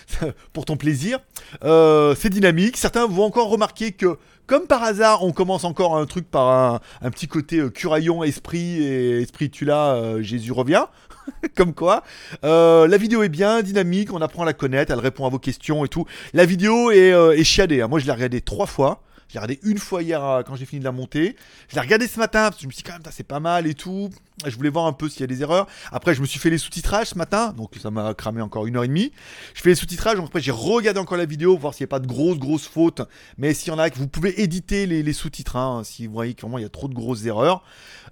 ça- 0.08 0.28
pour 0.52 0.66
ton 0.66 0.76
plaisir. 0.78 1.20
Euh, 1.64 2.14
c'est 2.16 2.30
dynamique. 2.30 2.76
Certains 2.76 3.08
vont 3.08 3.24
encore 3.24 3.50
remarquer 3.50 3.94
que, 3.94 4.18
comme 4.48 4.68
par 4.68 4.84
hasard, 4.84 5.24
on 5.24 5.32
commence 5.32 5.64
encore 5.64 5.96
un 5.96 6.06
truc 6.06 6.30
par 6.30 6.48
un, 6.50 6.80
un 7.02 7.10
petit 7.12 7.28
côté 7.30 7.60
euh, 7.60 7.70
curaillon, 7.70 8.24
esprit 8.24 8.84
et 8.84 9.22
esprit 9.22 9.50
tu 9.50 9.64
là, 9.64 9.94
euh, 9.96 10.22
Jésus 10.22 10.52
revient. 10.52 10.86
comme 11.56 11.74
quoi. 11.74 12.04
Euh, 12.44 12.88
la 12.88 12.98
vidéo 12.98 13.24
est 13.24 13.30
bien 13.30 13.62
dynamique, 13.62 14.14
on 14.14 14.22
apprend 14.22 14.44
à 14.44 14.46
la 14.46 14.54
connaître, 14.54 14.92
elle 14.92 15.00
répond 15.00 15.26
à 15.26 15.30
vos 15.30 15.40
questions 15.40 15.86
et 15.86 15.88
tout. 15.88 16.06
La 16.34 16.46
vidéo 16.46 16.92
est, 16.92 17.12
euh, 17.12 17.32
est 17.38 17.44
chiadée. 17.44 17.82
hein. 17.82 17.88
Moi, 17.88 18.00
je 18.00 18.06
l'ai 18.06 18.12
regardée 18.12 18.42
trois 18.42 18.66
fois. 18.68 19.02
Je 19.30 19.36
l'ai 19.36 19.40
regardé 19.42 19.60
une 19.62 19.78
fois 19.78 20.02
hier 20.02 20.26
euh, 20.26 20.42
quand 20.42 20.56
j'ai 20.56 20.66
fini 20.66 20.80
de 20.80 20.86
la 20.86 20.92
monter. 20.92 21.36
Je 21.68 21.76
l'ai 21.76 21.82
regardé 21.82 22.08
ce 22.08 22.18
matin 22.18 22.50
parce 22.50 22.56
que 22.56 22.64
je 22.64 22.68
me 22.68 22.72
suis 22.72 22.82
dit 22.82 22.90
quand 22.90 22.94
même, 22.94 23.04
c'est 23.12 23.24
pas 23.24 23.40
mal 23.40 23.68
et 23.68 23.76
tout. 23.76 24.10
Je 24.44 24.56
voulais 24.56 24.72
voir 24.72 24.88
un 24.88 24.94
peu 24.94 25.08
s'il 25.08 25.22
y 25.22 25.24
a 25.24 25.28
des 25.28 25.44
erreurs. 25.44 25.68
Après, 25.92 26.16
je 26.16 26.22
me 26.22 26.26
suis 26.26 26.40
fait 26.40 26.50
les 26.50 26.58
sous-titrages 26.58 27.10
ce 27.10 27.18
matin, 27.18 27.54
donc 27.56 27.76
ça 27.80 27.92
m'a 27.92 28.16
cramé 28.16 28.42
encore 28.42 28.66
une 28.66 28.76
heure 28.76 28.86
et 28.86 28.88
demie. 28.88 29.12
Je 29.54 29.62
fais 29.62 29.70
les 29.70 29.76
sous-titrages, 29.76 30.18
donc 30.18 30.28
après 30.28 30.42
j'ai 30.42 30.52
regardé 30.52 31.00
encore 31.00 31.18
la 31.18 31.26
vidéo, 31.26 31.56
voir 31.58 31.76
s'il 31.76 31.84
n'y 31.84 31.90
a 31.90 31.92
pas 31.92 32.00
de 32.00 32.08
grosses, 32.08 32.40
grosses 32.40 32.66
fautes. 32.66 33.04
Mais 33.38 33.54
s'il 33.54 33.68
y 33.68 33.76
en 33.76 33.78
a, 33.78 33.88
vous 33.90 34.08
pouvez 34.08 34.42
éditer 34.42 34.88
les, 34.88 35.14
sous-titres, 35.14 35.58
hein, 35.58 35.84
si 35.84 36.08
vous 36.08 36.14
voyez 36.14 36.34
que 36.34 36.42
vraiment 36.42 36.58
il 36.58 36.64
y 36.64 36.66
a 36.66 36.70
trop 36.70 36.88
de 36.88 36.96
grosses 36.96 37.26
erreurs. 37.26 37.62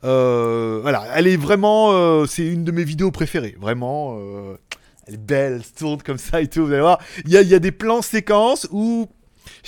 Euh, 0.04 0.80
voilà, 0.84 1.08
elle 1.16 1.26
est 1.26 1.38
vraiment, 1.38 1.94
euh, 1.94 2.28
c'est 2.28 2.46
une 2.46 2.64
de 2.64 2.72
mes 2.72 2.84
vidéos 2.84 3.10
préférées, 3.10 3.56
vraiment. 3.60 4.20
elle 5.08 5.16
est 5.16 5.18
belle, 5.18 5.54
elle 5.54 5.64
se 5.64 5.74
tourne 5.74 6.04
comme 6.04 6.20
ça 6.20 6.42
et 6.42 6.48
tout, 6.48 6.64
vous 6.64 6.72
allez 6.72 6.82
voir. 6.82 7.00
Il 7.26 7.32
y 7.32 7.38
a, 7.38 7.42
il 7.42 7.48
y 7.48 7.56
a 7.56 7.60
des 7.60 7.72
plans 7.72 8.04
séquences 8.04 8.68
où 8.70 9.08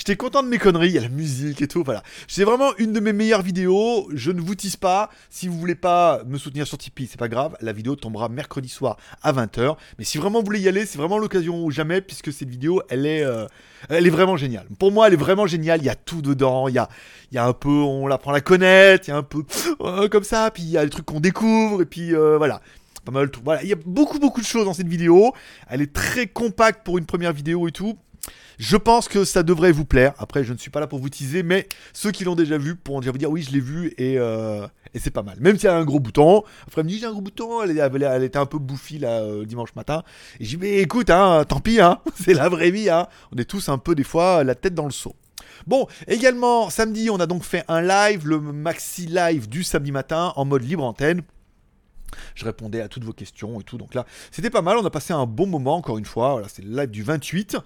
J'étais 0.00 0.16
content 0.16 0.42
de 0.42 0.48
mes 0.48 0.56
conneries, 0.56 0.88
il 0.88 0.94
y 0.94 0.98
a 0.98 1.02
la 1.02 1.10
musique 1.10 1.60
et 1.60 1.68
tout, 1.68 1.82
voilà. 1.84 2.02
C'est 2.26 2.44
vraiment 2.44 2.74
une 2.78 2.94
de 2.94 3.00
mes 3.00 3.12
meilleures 3.12 3.42
vidéos, 3.42 4.08
je 4.14 4.30
ne 4.30 4.40
vous 4.40 4.54
tease 4.54 4.76
pas, 4.76 5.10
si 5.28 5.46
vous 5.46 5.58
voulez 5.58 5.74
pas 5.74 6.22
me 6.24 6.38
soutenir 6.38 6.66
sur 6.66 6.78
Tipeee, 6.78 7.06
c'est 7.06 7.18
pas 7.18 7.28
grave, 7.28 7.54
la 7.60 7.74
vidéo 7.74 7.96
tombera 7.96 8.30
mercredi 8.30 8.70
soir 8.70 8.96
à 9.20 9.34
20h, 9.34 9.76
mais 9.98 10.04
si 10.06 10.16
vraiment 10.16 10.38
vous 10.38 10.46
voulez 10.46 10.60
y 10.60 10.68
aller, 10.68 10.86
c'est 10.86 10.96
vraiment 10.96 11.18
l'occasion 11.18 11.62
ou 11.62 11.70
jamais, 11.70 12.00
puisque 12.00 12.32
cette 12.32 12.48
vidéo, 12.48 12.80
elle 12.88 13.04
est, 13.04 13.22
euh, 13.22 13.44
elle 13.90 14.06
est 14.06 14.10
vraiment 14.10 14.38
géniale. 14.38 14.66
Pour 14.78 14.90
moi, 14.90 15.06
elle 15.06 15.12
est 15.12 15.18
vraiment 15.18 15.46
géniale, 15.46 15.82
il 15.82 15.84
y 15.84 15.90
a 15.90 15.96
tout 15.96 16.22
dedans, 16.22 16.68
il 16.68 16.76
y 16.76 16.78
a, 16.78 16.88
il 17.30 17.34
y 17.34 17.38
a 17.38 17.44
un 17.44 17.52
peu, 17.52 17.68
on 17.68 18.06
l'apprend 18.06 18.30
à 18.30 18.34
la 18.36 18.40
connaître, 18.40 19.06
il 19.06 19.10
y 19.10 19.12
a 19.12 19.18
un 19.18 19.22
peu 19.22 19.44
euh, 19.82 20.08
comme 20.08 20.24
ça, 20.24 20.50
puis 20.50 20.62
il 20.62 20.70
y 20.70 20.78
a 20.78 20.84
les 20.84 20.88
trucs 20.88 21.04
qu'on 21.04 21.20
découvre, 21.20 21.82
et 21.82 21.86
puis 21.86 22.14
euh, 22.14 22.38
voilà. 22.38 22.62
Pas 23.04 23.12
mal 23.12 23.30
trucs. 23.30 23.44
Voilà, 23.44 23.62
il 23.62 23.68
y 23.68 23.72
a 23.72 23.78
beaucoup 23.86 24.18
beaucoup 24.18 24.40
de 24.40 24.46
choses 24.46 24.66
dans 24.66 24.74
cette 24.74 24.88
vidéo. 24.88 25.32
Elle 25.68 25.80
est 25.80 25.92
très 25.92 26.26
compacte 26.26 26.84
pour 26.84 26.98
une 26.98 27.06
première 27.06 27.32
vidéo 27.32 27.66
et 27.66 27.72
tout. 27.72 27.98
Je 28.58 28.76
pense 28.76 29.08
que 29.08 29.24
ça 29.24 29.42
devrait 29.42 29.72
vous 29.72 29.86
plaire. 29.86 30.12
Après, 30.18 30.44
je 30.44 30.52
ne 30.52 30.58
suis 30.58 30.70
pas 30.70 30.80
là 30.80 30.86
pour 30.86 30.98
vous 30.98 31.08
teaser, 31.08 31.42
mais 31.42 31.66
ceux 31.94 32.10
qui 32.10 32.24
l'ont 32.24 32.34
déjà 32.34 32.58
vu 32.58 32.76
pourront 32.76 33.00
déjà 33.00 33.10
vous 33.10 33.18
dire 33.18 33.30
oui, 33.30 33.42
je 33.42 33.50
l'ai 33.52 33.60
vu 33.60 33.94
et, 33.96 34.18
euh, 34.18 34.66
c'est 34.96 35.10
pas 35.10 35.22
mal. 35.22 35.38
Même 35.40 35.56
s'il 35.56 35.64
y 35.64 35.68
a 35.68 35.76
un 35.76 35.84
gros 35.84 36.00
bouton. 36.00 36.42
Après, 36.66 36.80
elle 36.82 36.84
me 36.86 36.90
dit 36.90 36.98
j'ai 36.98 37.06
un 37.06 37.12
gros 37.12 37.22
bouton. 37.22 37.62
Elle, 37.62 37.78
elle- 37.78 38.02
elle 38.02 38.22
était 38.24 38.38
un 38.38 38.44
peu 38.46 38.58
bouffie 38.58 38.98
là 38.98 39.20
euh, 39.22 39.46
dimanche 39.46 39.74
matin. 39.76 40.02
Et 40.38 40.44
j'ai 40.44 40.56
dit 40.58 40.62
mais 40.62 40.78
écoute, 40.78 41.08
hein, 41.08 41.44
tant 41.48 41.60
pis, 41.60 41.80
hein, 41.80 42.00
c'est 42.22 42.34
la 42.34 42.48
vraie 42.50 42.70
vie. 42.70 42.90
Hein. 42.90 43.06
On 43.32 43.36
est 43.38 43.44
tous 43.46 43.68
un 43.70 43.78
peu 43.78 43.94
des 43.94 44.04
fois 44.04 44.44
la 44.44 44.54
tête 44.54 44.74
dans 44.74 44.84
le 44.84 44.90
seau. 44.90 45.14
Bon, 45.66 45.86
également 46.06 46.68
samedi, 46.68 47.08
on 47.08 47.16
a 47.20 47.26
donc 47.26 47.42
fait 47.44 47.64
un 47.68 47.80
live, 47.80 48.26
le 48.26 48.40
maxi 48.40 49.06
live 49.06 49.48
du 49.48 49.62
samedi 49.64 49.92
matin 49.92 50.32
en 50.36 50.44
mode 50.44 50.64
libre 50.64 50.84
antenne. 50.84 51.22
Je 52.34 52.44
répondais 52.44 52.80
à 52.82 52.88
toutes 52.88 53.04
vos 53.04 53.12
questions 53.12 53.60
et 53.60 53.64
tout. 53.64 53.78
Donc 53.78 53.94
là, 53.94 54.04
c'était 54.32 54.50
pas 54.50 54.62
mal. 54.62 54.76
On 54.76 54.84
a 54.84 54.90
passé 54.90 55.12
un 55.12 55.26
bon 55.26 55.46
moment, 55.46 55.76
encore 55.76 55.96
une 55.96 56.04
fois. 56.04 56.32
Voilà, 56.32 56.48
c'est 56.48 56.62
le 56.62 56.76
live 56.76 56.90
du 56.90 57.02
28. 57.02 57.56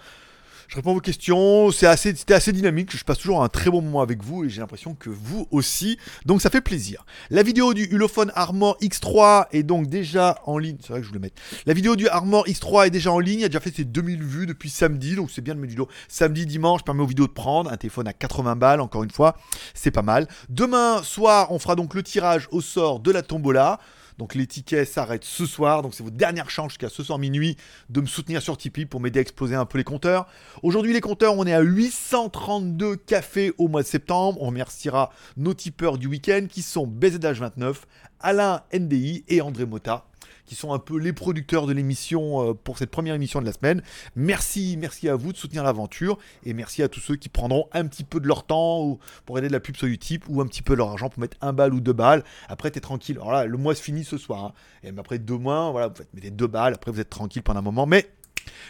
Je 0.69 0.77
réponds 0.77 0.91
à 0.91 0.95
vos 0.95 1.01
questions. 1.01 1.71
C'est 1.71 1.87
assez, 1.87 2.15
c'était 2.15 2.35
assez 2.35 2.53
dynamique. 2.53 2.97
Je 2.97 3.05
passe 3.05 3.19
toujours 3.19 3.43
un 3.43 3.49
très 3.49 3.71
bon 3.71 3.83
moment 3.83 4.01
avec 4.01 4.23
vous 4.23 4.45
et 4.45 4.49
j'ai 4.49 4.61
l'impression 4.61 4.95
que 4.95 5.11
vous 5.11 5.47
aussi. 5.51 5.99
Donc 6.25 6.43
ça 6.43 6.51
fait 6.51 6.61
plaisir. 6.61 7.05
La 7.31 7.43
vidéo 7.43 7.75
du 7.75 7.85
Ulefone 7.85 8.33
Armor 8.35 8.77
X3 8.81 9.47
est 9.53 9.63
donc 9.63 9.89
déjà 9.89 10.39
en 10.47 10.59
ligne. 10.59 10.77
C'est 10.81 10.89
vrai 10.89 11.01
que 11.01 11.05
je 11.05 11.09
voulais 11.09 11.21
mettre. 11.21 11.41
La 11.67 11.75
vidéo 11.75 11.97
du 11.97 12.09
Armor 12.09 12.47
X3 12.47 12.87
est 12.87 12.91
déjà 12.91 13.13
en 13.13 13.19
ligne. 13.19 13.41
Il 13.41 13.45
a 13.45 13.49
déjà 13.49 13.61
fait 13.61 13.75
ses 13.75 13.85
2000 13.85 14.23
vues 14.23 14.47
depuis 14.47 14.71
samedi. 14.71 15.17
Donc 15.17 15.31
c'est 15.31 15.43
bien 15.43 15.55
de 15.55 15.61
mettre 15.61 15.75
du 15.75 15.77
vidéo. 15.77 15.89
Samedi, 16.09 16.47
dimanche, 16.47 16.83
permet 16.85 17.03
aux 17.03 17.07
vidéos 17.07 17.27
de 17.27 17.33
prendre. 17.33 17.71
Un 17.73 17.77
téléphone 17.77 18.09
à 18.09 18.13
80 18.13 18.57
balles, 18.57 18.81
encore 18.81 19.05
une 19.05 19.11
fois. 19.11 19.37
C'est 19.75 19.91
pas 19.91 20.03
mal. 20.03 20.29
Demain 20.49 21.03
soir, 21.03 21.51
on 21.51 21.59
fera 21.59 21.77
donc 21.77 21.95
le 21.95 22.03
tirage 22.03 22.49
au 22.51 22.61
sort 22.61 23.01
de 23.01 23.11
la 23.11 23.23
tombola. 23.23 23.81
Donc 24.19 24.35
les 24.35 24.47
tickets 24.47 24.89
s'arrêtent 24.89 25.25
ce 25.25 25.47
soir. 25.47 25.83
Donc 25.83 25.95
c'est 25.95 26.03
votre 26.03 26.17
dernière 26.17 26.51
chance 26.51 26.71
jusqu'à 26.73 26.89
ce 26.89 27.03
soir 27.03 27.19
minuit 27.19 27.57
de 27.91 28.01
me 28.01 28.07
soutenir 28.07 28.43
sur 28.43 28.57
Tipeee 28.57 28.87
pour 28.87 29.01
m'aider 29.01 29.19
à 29.19 29.23
exploser 29.23 29.55
un 29.55 29.67
peu 29.67 29.79
les 29.79 29.85
compteurs. 29.85 30.27
Aujourd'hui 30.63 30.93
les 30.93 31.01
compteurs, 31.01 31.37
on 31.37 31.47
est 31.47 31.53
à 31.53 31.61
832 31.61 32.97
cafés 32.97 33.53
au 33.59 33.69
mois 33.69 33.83
de 33.83 33.87
septembre. 33.87 34.41
On 34.41 34.47
remerciera 34.47 35.11
nos 35.37 35.55
tipeurs 35.55 35.99
du 35.99 36.07
week-end 36.07 36.47
qui 36.49 36.63
sont 36.63 36.87
BZH29, 36.87 37.75
Alain 38.21 38.63
NDI 38.73 39.25
et 39.29 39.41
André 39.41 39.67
Mota 39.67 40.07
qui 40.47 40.55
sont 40.55 40.73
un 40.73 40.79
peu 40.79 40.99
les 40.99 41.13
producteurs 41.13 41.67
de 41.67 41.73
l'émission 41.73 42.51
euh, 42.51 42.55
pour 42.55 42.79
cette 42.79 42.91
première 42.91 43.15
émission 43.15 43.41
de 43.41 43.47
la 43.47 43.53
semaine. 43.53 43.83
Merci, 44.17 44.77
merci 44.79 45.09
à 45.09 45.17
vous 45.17 45.33
de 45.33 45.37
soutenir 45.39 45.65
l'aventure 45.65 46.19
et 46.45 46.53
merci 46.55 46.83
à 46.83 46.89
tous 46.89 47.01
ceux 47.01 47.17
qui 47.17 47.29
prendront 47.29 47.69
un 47.73 47.87
petit 47.87 48.05
peu 48.05 48.21
de 48.21 48.27
leur 48.27 48.45
temps 48.45 48.83
ou 48.83 48.99
pour 49.27 49.39
aider 49.39 49.49
de 49.49 49.53
la 49.53 49.61
pub 49.61 49.77
sur 49.77 49.87
Utip 49.87 50.25
ou 50.29 50.41
un 50.41 50.47
petit 50.47 50.63
peu 50.63 50.75
leur 50.75 50.91
argent 50.91 51.09
pour 51.09 51.21
mettre 51.21 51.37
un 51.41 51.53
balle 51.53 51.75
ou 51.75 51.81
deux 51.81 51.93
balles. 51.93 52.25
Après, 52.49 52.71
t'es 52.71 52.81
tranquille. 52.81 53.17
Alors 53.17 53.33
là, 53.33 53.47
le 53.47 53.59
mois 53.59 53.75
se 53.75 53.83
finit 53.83 54.05
ce 54.05 54.19
soir. 54.19 54.45
hein. 54.45 54.53
Et 54.83 54.93
après 54.97 55.19
deux 55.19 55.39
mois, 55.39 55.71
voilà, 55.71 55.89
vous 55.89 55.95
mettez 56.15 56.31
deux 56.31 56.47
balles. 56.47 56.75
Après, 56.75 56.91
vous 56.91 57.01
êtes 57.01 57.11
tranquille 57.11 57.43
pendant 57.43 57.61
un 57.61 57.63
moment. 57.63 57.87
Mais 57.87 58.09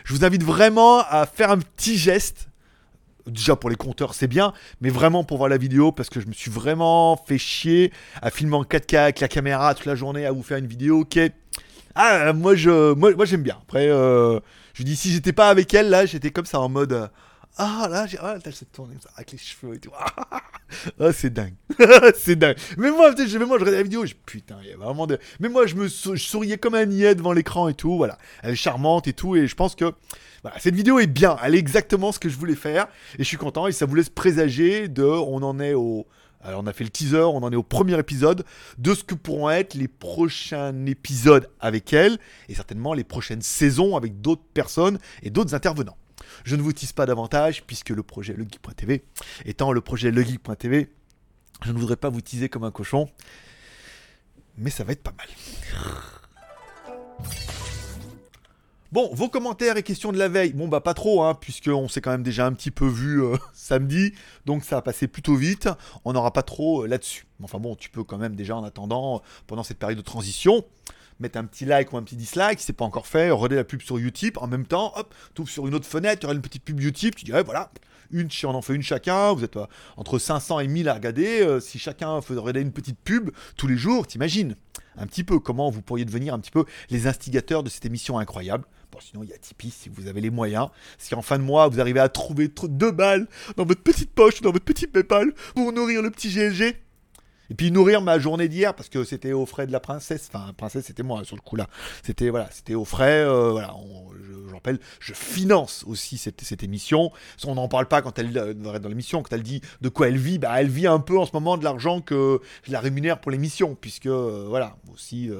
je 0.04 0.14
vous 0.14 0.24
invite 0.24 0.42
vraiment 0.44 1.00
à 1.00 1.26
faire 1.26 1.50
un 1.50 1.58
petit 1.58 1.96
geste. 1.96 2.48
Déjà 3.26 3.56
pour 3.56 3.70
les 3.70 3.76
compteurs 3.76 4.12
c'est 4.12 4.26
bien, 4.26 4.52
mais 4.82 4.90
vraiment 4.90 5.24
pour 5.24 5.38
voir 5.38 5.48
la 5.48 5.56
vidéo 5.56 5.92
parce 5.92 6.10
que 6.10 6.20
je 6.20 6.26
me 6.26 6.34
suis 6.34 6.50
vraiment 6.50 7.16
fait 7.16 7.38
chier 7.38 7.90
à 8.20 8.30
filmer 8.30 8.56
en 8.56 8.64
4K 8.64 8.98
avec 8.98 9.20
la 9.20 9.28
caméra 9.28 9.74
toute 9.74 9.86
la 9.86 9.94
journée 9.94 10.26
à 10.26 10.32
vous 10.32 10.42
faire 10.42 10.58
une 10.58 10.66
vidéo 10.66 11.06
qui 11.06 11.20
est 11.20 11.32
Ah, 11.94 12.32
moi, 12.32 12.54
je, 12.54 12.92
moi, 12.94 13.24
j'aime 13.24 13.42
bien. 13.42 13.58
Après, 13.62 13.88
euh, 13.88 14.40
je 14.74 14.82
dis, 14.82 14.96
si 14.96 15.12
j'étais 15.12 15.32
pas 15.32 15.48
avec 15.48 15.72
elle, 15.74 15.90
là, 15.90 16.06
j'étais 16.06 16.30
comme 16.30 16.46
ça 16.46 16.60
en 16.60 16.68
mode. 16.68 16.92
euh, 16.92 17.08
ah, 17.56 17.86
là, 17.88 18.06
j'ai, 18.06 18.18
ah, 18.20 18.36
tournée 18.72 18.96
ça, 19.00 19.10
avec 19.16 19.30
les 19.32 19.38
cheveux 19.38 19.74
et 19.74 19.78
tout. 19.78 19.90
Ah, 20.98 21.12
c'est 21.12 21.30
dingue. 21.32 21.54
c'est 22.16 22.34
dingue. 22.34 22.56
Mais 22.78 22.90
moi, 22.90 23.14
je, 23.16 23.38
mais 23.38 23.44
moi, 23.46 23.58
je 23.58 23.60
regardais 23.60 23.76
la 23.76 23.82
vidéo, 23.84 24.04
putain, 24.26 24.56
il 24.62 24.70
y 24.70 24.72
a 24.72 24.76
vraiment 24.76 25.06
de. 25.06 25.18
Mais 25.38 25.48
moi, 25.48 25.66
je 25.66 25.76
me 25.76 25.86
souriais 25.88 26.58
comme 26.58 26.74
un 26.74 26.84
niais 26.86 27.14
devant 27.14 27.32
l'écran 27.32 27.68
et 27.68 27.74
tout. 27.74 27.96
Voilà. 27.96 28.18
Elle 28.42 28.52
est 28.52 28.56
charmante 28.56 29.06
et 29.06 29.12
tout. 29.12 29.36
Et 29.36 29.46
je 29.46 29.54
pense 29.54 29.76
que. 29.76 29.92
Voilà, 30.42 30.58
cette 30.58 30.74
vidéo 30.74 30.98
est 30.98 31.06
bien. 31.06 31.36
Elle 31.44 31.54
est 31.54 31.58
exactement 31.58 32.10
ce 32.10 32.18
que 32.18 32.28
je 32.28 32.36
voulais 32.36 32.56
faire. 32.56 32.88
Et 33.18 33.22
je 33.22 33.28
suis 33.28 33.36
content. 33.36 33.68
Et 33.68 33.72
ça 33.72 33.86
vous 33.86 33.94
laisse 33.94 34.08
présager 34.08 34.88
de. 34.88 35.04
On 35.04 35.42
en 35.42 35.60
est 35.60 35.74
au. 35.74 36.06
Alors 36.44 36.62
on 36.62 36.66
a 36.66 36.72
fait 36.74 36.84
le 36.84 36.90
teaser, 36.90 37.22
on 37.22 37.42
en 37.42 37.50
est 37.50 37.56
au 37.56 37.62
premier 37.62 37.98
épisode 37.98 38.44
de 38.76 38.94
ce 38.94 39.02
que 39.02 39.14
pourront 39.14 39.48
être 39.50 39.74
les 39.74 39.88
prochains 39.88 40.86
épisodes 40.86 41.48
avec 41.58 41.92
elle 41.94 42.18
et 42.50 42.54
certainement 42.54 42.92
les 42.92 43.02
prochaines 43.02 43.40
saisons 43.40 43.96
avec 43.96 44.20
d'autres 44.20 44.44
personnes 44.52 44.98
et 45.22 45.30
d'autres 45.30 45.54
intervenants. 45.54 45.96
Je 46.44 46.56
ne 46.56 46.62
vous 46.62 46.72
tease 46.72 46.92
pas 46.92 47.06
davantage 47.06 47.64
puisque 47.66 47.90
le 47.90 48.02
projet 48.02 48.34
legeek.tv 48.34 49.02
étant 49.46 49.72
le 49.72 49.80
projet 49.80 50.10
legeek.tv, 50.10 50.90
je 51.64 51.72
ne 51.72 51.78
voudrais 51.78 51.96
pas 51.96 52.10
vous 52.10 52.20
teaser 52.20 52.50
comme 52.50 52.64
un 52.64 52.70
cochon, 52.70 53.08
mais 54.58 54.70
ça 54.70 54.84
va 54.84 54.92
être 54.92 55.02
pas 55.02 55.14
mal. 55.16 55.28
Bon, 58.94 59.10
vos 59.12 59.28
commentaires 59.28 59.76
et 59.76 59.82
questions 59.82 60.12
de 60.12 60.18
la 60.18 60.28
veille. 60.28 60.52
Bon, 60.52 60.68
bah 60.68 60.80
pas 60.80 60.94
trop, 60.94 61.24
hein, 61.24 61.34
puisqu'on 61.34 61.88
s'est 61.88 62.00
quand 62.00 62.12
même 62.12 62.22
déjà 62.22 62.46
un 62.46 62.52
petit 62.52 62.70
peu 62.70 62.86
vu 62.86 63.24
euh, 63.24 63.36
samedi, 63.52 64.12
donc 64.46 64.62
ça 64.62 64.76
a 64.76 64.82
passé 64.82 65.08
plutôt 65.08 65.34
vite. 65.34 65.68
On 66.04 66.12
n'aura 66.12 66.32
pas 66.32 66.44
trop 66.44 66.84
euh, 66.84 66.86
là-dessus. 66.86 67.26
Enfin 67.42 67.58
bon, 67.58 67.74
tu 67.74 67.90
peux 67.90 68.04
quand 68.04 68.18
même 68.18 68.36
déjà 68.36 68.54
en 68.54 68.62
attendant, 68.62 69.20
pendant 69.48 69.64
cette 69.64 69.80
période 69.80 69.98
de 69.98 70.04
transition, 70.04 70.64
mettre 71.18 71.38
un 71.38 71.44
petit 71.44 71.64
like 71.64 71.92
ou 71.92 71.96
un 71.96 72.04
petit 72.04 72.14
dislike, 72.14 72.60
si 72.60 72.66
c'est 72.66 72.72
pas 72.72 72.84
encore 72.84 73.08
fait, 73.08 73.32
regarder 73.32 73.56
la 73.56 73.64
pub 73.64 73.82
sur 73.82 73.98
Utip, 73.98 74.40
en 74.40 74.46
même 74.46 74.64
temps, 74.64 74.92
hop, 74.94 75.12
tu 75.34 75.44
sur 75.44 75.66
une 75.66 75.74
autre 75.74 75.88
fenêtre, 75.88 76.20
tu 76.20 76.26
auras 76.26 76.36
une 76.36 76.40
petite 76.40 76.62
pub 76.62 76.78
Utip, 76.80 77.16
tu 77.16 77.24
dirais 77.24 77.42
voilà, 77.42 77.72
une, 78.12 78.28
on 78.44 78.54
en 78.54 78.62
fait 78.62 78.76
une 78.76 78.82
chacun, 78.82 79.32
vous 79.32 79.42
êtes 79.42 79.56
euh, 79.56 79.66
entre 79.96 80.20
500 80.20 80.60
et 80.60 80.68
1000 80.68 80.88
à 80.88 80.94
regarder, 80.94 81.40
euh, 81.42 81.58
si 81.58 81.80
chacun 81.80 82.20
faisait 82.20 82.62
une 82.62 82.70
petite 82.70 83.00
pub 83.00 83.30
tous 83.56 83.66
les 83.66 83.76
jours, 83.76 84.06
t'imagines 84.06 84.54
un 84.96 85.06
petit 85.06 85.24
peu 85.24 85.38
comment 85.38 85.70
vous 85.70 85.82
pourriez 85.82 86.04
devenir 86.04 86.34
un 86.34 86.38
petit 86.38 86.50
peu 86.50 86.64
les 86.90 87.06
instigateurs 87.06 87.62
de 87.62 87.68
cette 87.68 87.84
émission 87.84 88.18
incroyable. 88.18 88.64
Sinon, 89.00 89.22
il 89.22 89.30
y 89.30 89.32
a 89.32 89.38
Tipeee 89.38 89.70
si 89.70 89.88
vous 89.88 90.06
avez 90.06 90.20
les 90.20 90.30
moyens. 90.30 90.68
Si 90.98 91.14
en 91.14 91.22
fin 91.22 91.38
de 91.38 91.44
mois, 91.44 91.68
vous 91.68 91.80
arrivez 91.80 92.00
à 92.00 92.08
trouver 92.08 92.48
tr- 92.48 92.68
deux 92.68 92.90
balles 92.90 93.26
dans 93.56 93.64
votre 93.64 93.82
petite 93.82 94.10
poche, 94.10 94.40
dans 94.40 94.52
votre 94.52 94.64
petit 94.64 94.86
PayPal, 94.86 95.32
pour 95.54 95.72
nourrir 95.72 96.02
le 96.02 96.10
petit 96.10 96.28
GLG. 96.30 96.76
Et 97.50 97.54
puis 97.54 97.70
nourrir 97.70 98.00
ma 98.00 98.18
journée 98.18 98.48
d'hier, 98.48 98.74
parce 98.74 98.88
que 98.88 99.04
c'était 99.04 99.32
aux 99.32 99.46
frais 99.46 99.66
de 99.66 99.72
la 99.72 99.80
princesse. 99.80 100.30
Enfin, 100.32 100.52
princesse, 100.56 100.86
c'était 100.86 101.02
moi 101.02 101.24
sur 101.24 101.36
le 101.36 101.42
coup 101.42 101.56
là. 101.56 101.68
C'était 102.02 102.30
voilà, 102.30 102.48
c'était 102.50 102.74
aux 102.74 102.84
frais. 102.84 103.22
euh, 103.24 103.50
voilà, 103.50 103.74
je, 104.22 104.48
je 104.48 104.54
rappelle, 104.54 104.78
je 105.00 105.12
finance 105.12 105.84
aussi 105.86 106.16
cette, 106.16 106.62
émission. 106.62 107.10
On 107.44 107.56
n'en 107.56 107.68
parle 107.68 107.86
pas 107.86 108.00
quand 108.00 108.18
elle 108.18 108.36
euh, 108.38 108.54
dans 108.54 108.88
l'émission, 108.88 109.22
quand 109.22 109.34
elle 109.34 109.42
dit 109.42 109.60
de 109.80 109.88
quoi 109.88 110.08
elle 110.08 110.16
vit. 110.16 110.38
Bah, 110.38 110.52
elle 110.58 110.68
vit 110.68 110.86
un 110.86 111.00
peu 111.00 111.18
en 111.18 111.26
ce 111.26 111.32
moment 111.34 111.56
de 111.56 111.64
l'argent 111.64 112.00
que 112.00 112.40
je 112.62 112.72
la 112.72 112.80
rémunère 112.80 113.20
pour 113.20 113.30
l'émission, 113.30 113.76
puisque 113.78 114.06
euh, 114.06 114.46
voilà, 114.48 114.76
aussi 114.92 115.30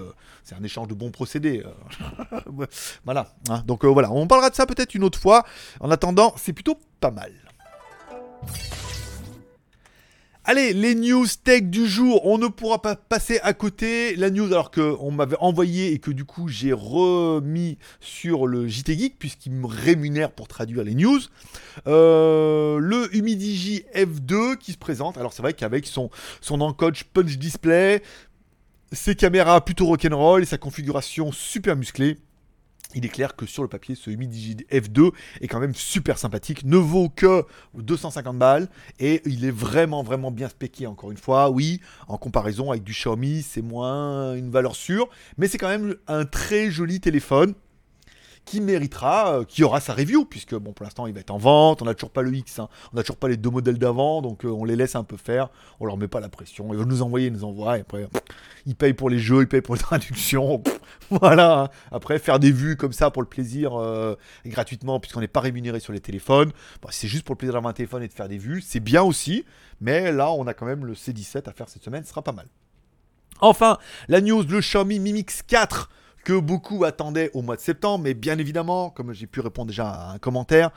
c'est 0.42 0.54
un 0.54 0.62
échange 0.62 0.88
de 0.88 0.94
bons 0.94 1.10
procédés. 1.10 1.64
voilà. 3.04 3.32
hein. 3.48 3.62
Donc 3.66 3.84
voilà, 3.84 4.12
on 4.12 4.26
parlera 4.26 4.50
de 4.50 4.54
ça 4.54 4.66
peut-être 4.66 4.94
une 4.94 5.04
autre 5.04 5.18
fois. 5.18 5.44
En 5.80 5.90
attendant, 5.90 6.34
c'est 6.36 6.52
plutôt 6.52 6.78
pas 7.00 7.10
mal. 7.10 7.32
Allez, 10.46 10.74
les 10.74 10.94
news 10.94 11.24
tech 11.42 11.62
du 11.62 11.86
jour, 11.86 12.26
on 12.26 12.36
ne 12.36 12.48
pourra 12.48 12.82
pas 12.82 12.96
passer 12.96 13.40
à 13.42 13.54
côté. 13.54 14.14
La 14.14 14.28
news, 14.28 14.52
alors 14.52 14.70
qu'on 14.70 15.10
m'avait 15.10 15.38
envoyé 15.40 15.94
et 15.94 15.98
que 15.98 16.10
du 16.10 16.26
coup 16.26 16.48
j'ai 16.48 16.74
remis 16.74 17.78
sur 17.98 18.46
le 18.46 18.68
JT 18.68 18.98
Geek, 18.98 19.18
puisqu'il 19.18 19.52
me 19.52 19.66
rémunère 19.66 20.32
pour 20.32 20.46
traduire 20.46 20.84
les 20.84 20.94
news. 20.94 21.18
Euh, 21.86 22.78
le 22.78 23.08
Humidigi 23.16 23.84
F2 23.94 24.58
qui 24.58 24.72
se 24.72 24.76
présente. 24.76 25.16
Alors 25.16 25.32
c'est 25.32 25.40
vrai 25.40 25.54
qu'avec 25.54 25.86
son, 25.86 26.10
son 26.42 26.60
encode 26.60 27.02
Punch 27.14 27.38
Display, 27.38 28.02
ses 28.92 29.14
caméras 29.14 29.64
plutôt 29.64 29.86
rock'n'roll 29.86 30.42
et 30.42 30.46
sa 30.46 30.58
configuration 30.58 31.32
super 31.32 31.74
musclée. 31.74 32.18
Il 32.94 33.04
est 33.04 33.08
clair 33.08 33.36
que 33.36 33.46
sur 33.46 33.62
le 33.62 33.68
papier, 33.68 33.94
ce 33.94 34.10
Humidigi 34.10 34.56
F2 34.70 35.12
est 35.40 35.48
quand 35.48 35.60
même 35.60 35.74
super 35.74 36.18
sympathique, 36.18 36.64
ne 36.64 36.76
vaut 36.76 37.08
que 37.08 37.44
250 37.74 38.38
balles 38.38 38.68
et 39.00 39.22
il 39.26 39.44
est 39.44 39.50
vraiment 39.50 40.02
vraiment 40.02 40.30
bien 40.30 40.48
spéqué 40.48 40.86
encore 40.86 41.10
une 41.10 41.16
fois. 41.16 41.50
Oui, 41.50 41.80
en 42.08 42.18
comparaison 42.18 42.70
avec 42.70 42.84
du 42.84 42.92
Xiaomi, 42.92 43.42
c'est 43.42 43.62
moins 43.62 44.34
une 44.34 44.50
valeur 44.50 44.76
sûre, 44.76 45.08
mais 45.38 45.48
c'est 45.48 45.58
quand 45.58 45.68
même 45.68 45.96
un 46.06 46.24
très 46.24 46.70
joli 46.70 47.00
téléphone 47.00 47.54
qui 48.44 48.60
méritera, 48.60 49.38
euh, 49.38 49.44
qui 49.44 49.64
aura 49.64 49.80
sa 49.80 49.94
review, 49.94 50.24
puisque 50.24 50.54
bon 50.54 50.72
pour 50.72 50.84
l'instant 50.84 51.06
il 51.06 51.14
va 51.14 51.20
être 51.20 51.30
en 51.30 51.38
vente, 51.38 51.82
on 51.82 51.84
n'a 51.84 51.94
toujours 51.94 52.10
pas 52.10 52.22
le 52.22 52.34
X, 52.34 52.58
hein. 52.58 52.68
on 52.92 52.96
n'a 52.96 53.02
toujours 53.02 53.16
pas 53.16 53.28
les 53.28 53.36
deux 53.36 53.50
modèles 53.50 53.78
d'avant, 53.78 54.22
donc 54.22 54.44
euh, 54.44 54.48
on 54.48 54.64
les 54.64 54.76
laisse 54.76 54.96
un 54.96 55.04
peu 55.04 55.16
faire, 55.16 55.48
on 55.80 55.86
leur 55.86 55.96
met 55.96 56.08
pas 56.08 56.20
la 56.20 56.28
pression, 56.28 56.72
ils 56.72 56.76
veulent 56.76 56.86
nous 56.86 57.02
envoyer, 57.02 57.28
ils 57.28 57.32
nous 57.32 57.44
envoient, 57.44 57.78
et 57.78 57.80
après 57.80 58.08
ils 58.66 58.76
payent 58.76 58.94
pour 58.94 59.10
les 59.10 59.18
jeux, 59.18 59.42
ils 59.42 59.48
payent 59.48 59.62
pour 59.62 59.74
les 59.74 59.80
traductions, 59.82 60.62
voilà, 61.10 61.60
hein. 61.60 61.68
après 61.90 62.18
faire 62.18 62.38
des 62.38 62.52
vues 62.52 62.76
comme 62.76 62.92
ça 62.92 63.10
pour 63.10 63.22
le 63.22 63.28
plaisir, 63.28 63.74
euh, 63.74 64.14
gratuitement, 64.44 65.00
puisqu'on 65.00 65.20
n'est 65.20 65.28
pas 65.28 65.40
rémunéré 65.40 65.80
sur 65.80 65.92
les 65.92 66.00
téléphones, 66.00 66.52
si 66.90 67.00
c'est 67.00 67.08
juste 67.08 67.24
pour 67.24 67.34
le 67.34 67.38
plaisir 67.38 67.54
d'avoir 67.54 67.70
un 67.70 67.74
téléphone 67.74 68.02
et 68.02 68.08
de 68.08 68.12
faire 68.12 68.28
des 68.28 68.38
vues, 68.38 68.60
c'est 68.60 68.80
bien 68.80 69.02
aussi, 69.02 69.44
mais 69.80 70.12
là 70.12 70.30
on 70.32 70.46
a 70.46 70.54
quand 70.54 70.66
même 70.66 70.84
le 70.84 70.94
C17 70.94 71.48
à 71.48 71.52
faire 71.52 71.68
cette 71.68 71.82
semaine, 71.82 72.04
ce 72.04 72.10
sera 72.10 72.22
pas 72.22 72.32
mal. 72.32 72.46
Enfin, 73.40 73.78
la 74.08 74.20
news, 74.20 74.44
le 74.44 74.60
Xiaomi 74.60 75.00
Mi 75.00 75.12
Mix 75.12 75.42
4 75.42 75.90
que 76.24 76.38
beaucoup 76.38 76.84
attendaient 76.84 77.30
au 77.34 77.42
mois 77.42 77.56
de 77.56 77.60
septembre, 77.60 78.04
mais 78.04 78.14
bien 78.14 78.38
évidemment, 78.38 78.90
comme 78.90 79.12
j'ai 79.12 79.26
pu 79.26 79.40
répondre 79.40 79.68
déjà 79.68 79.88
à 79.88 80.12
un 80.12 80.18
commentaire, 80.18 80.70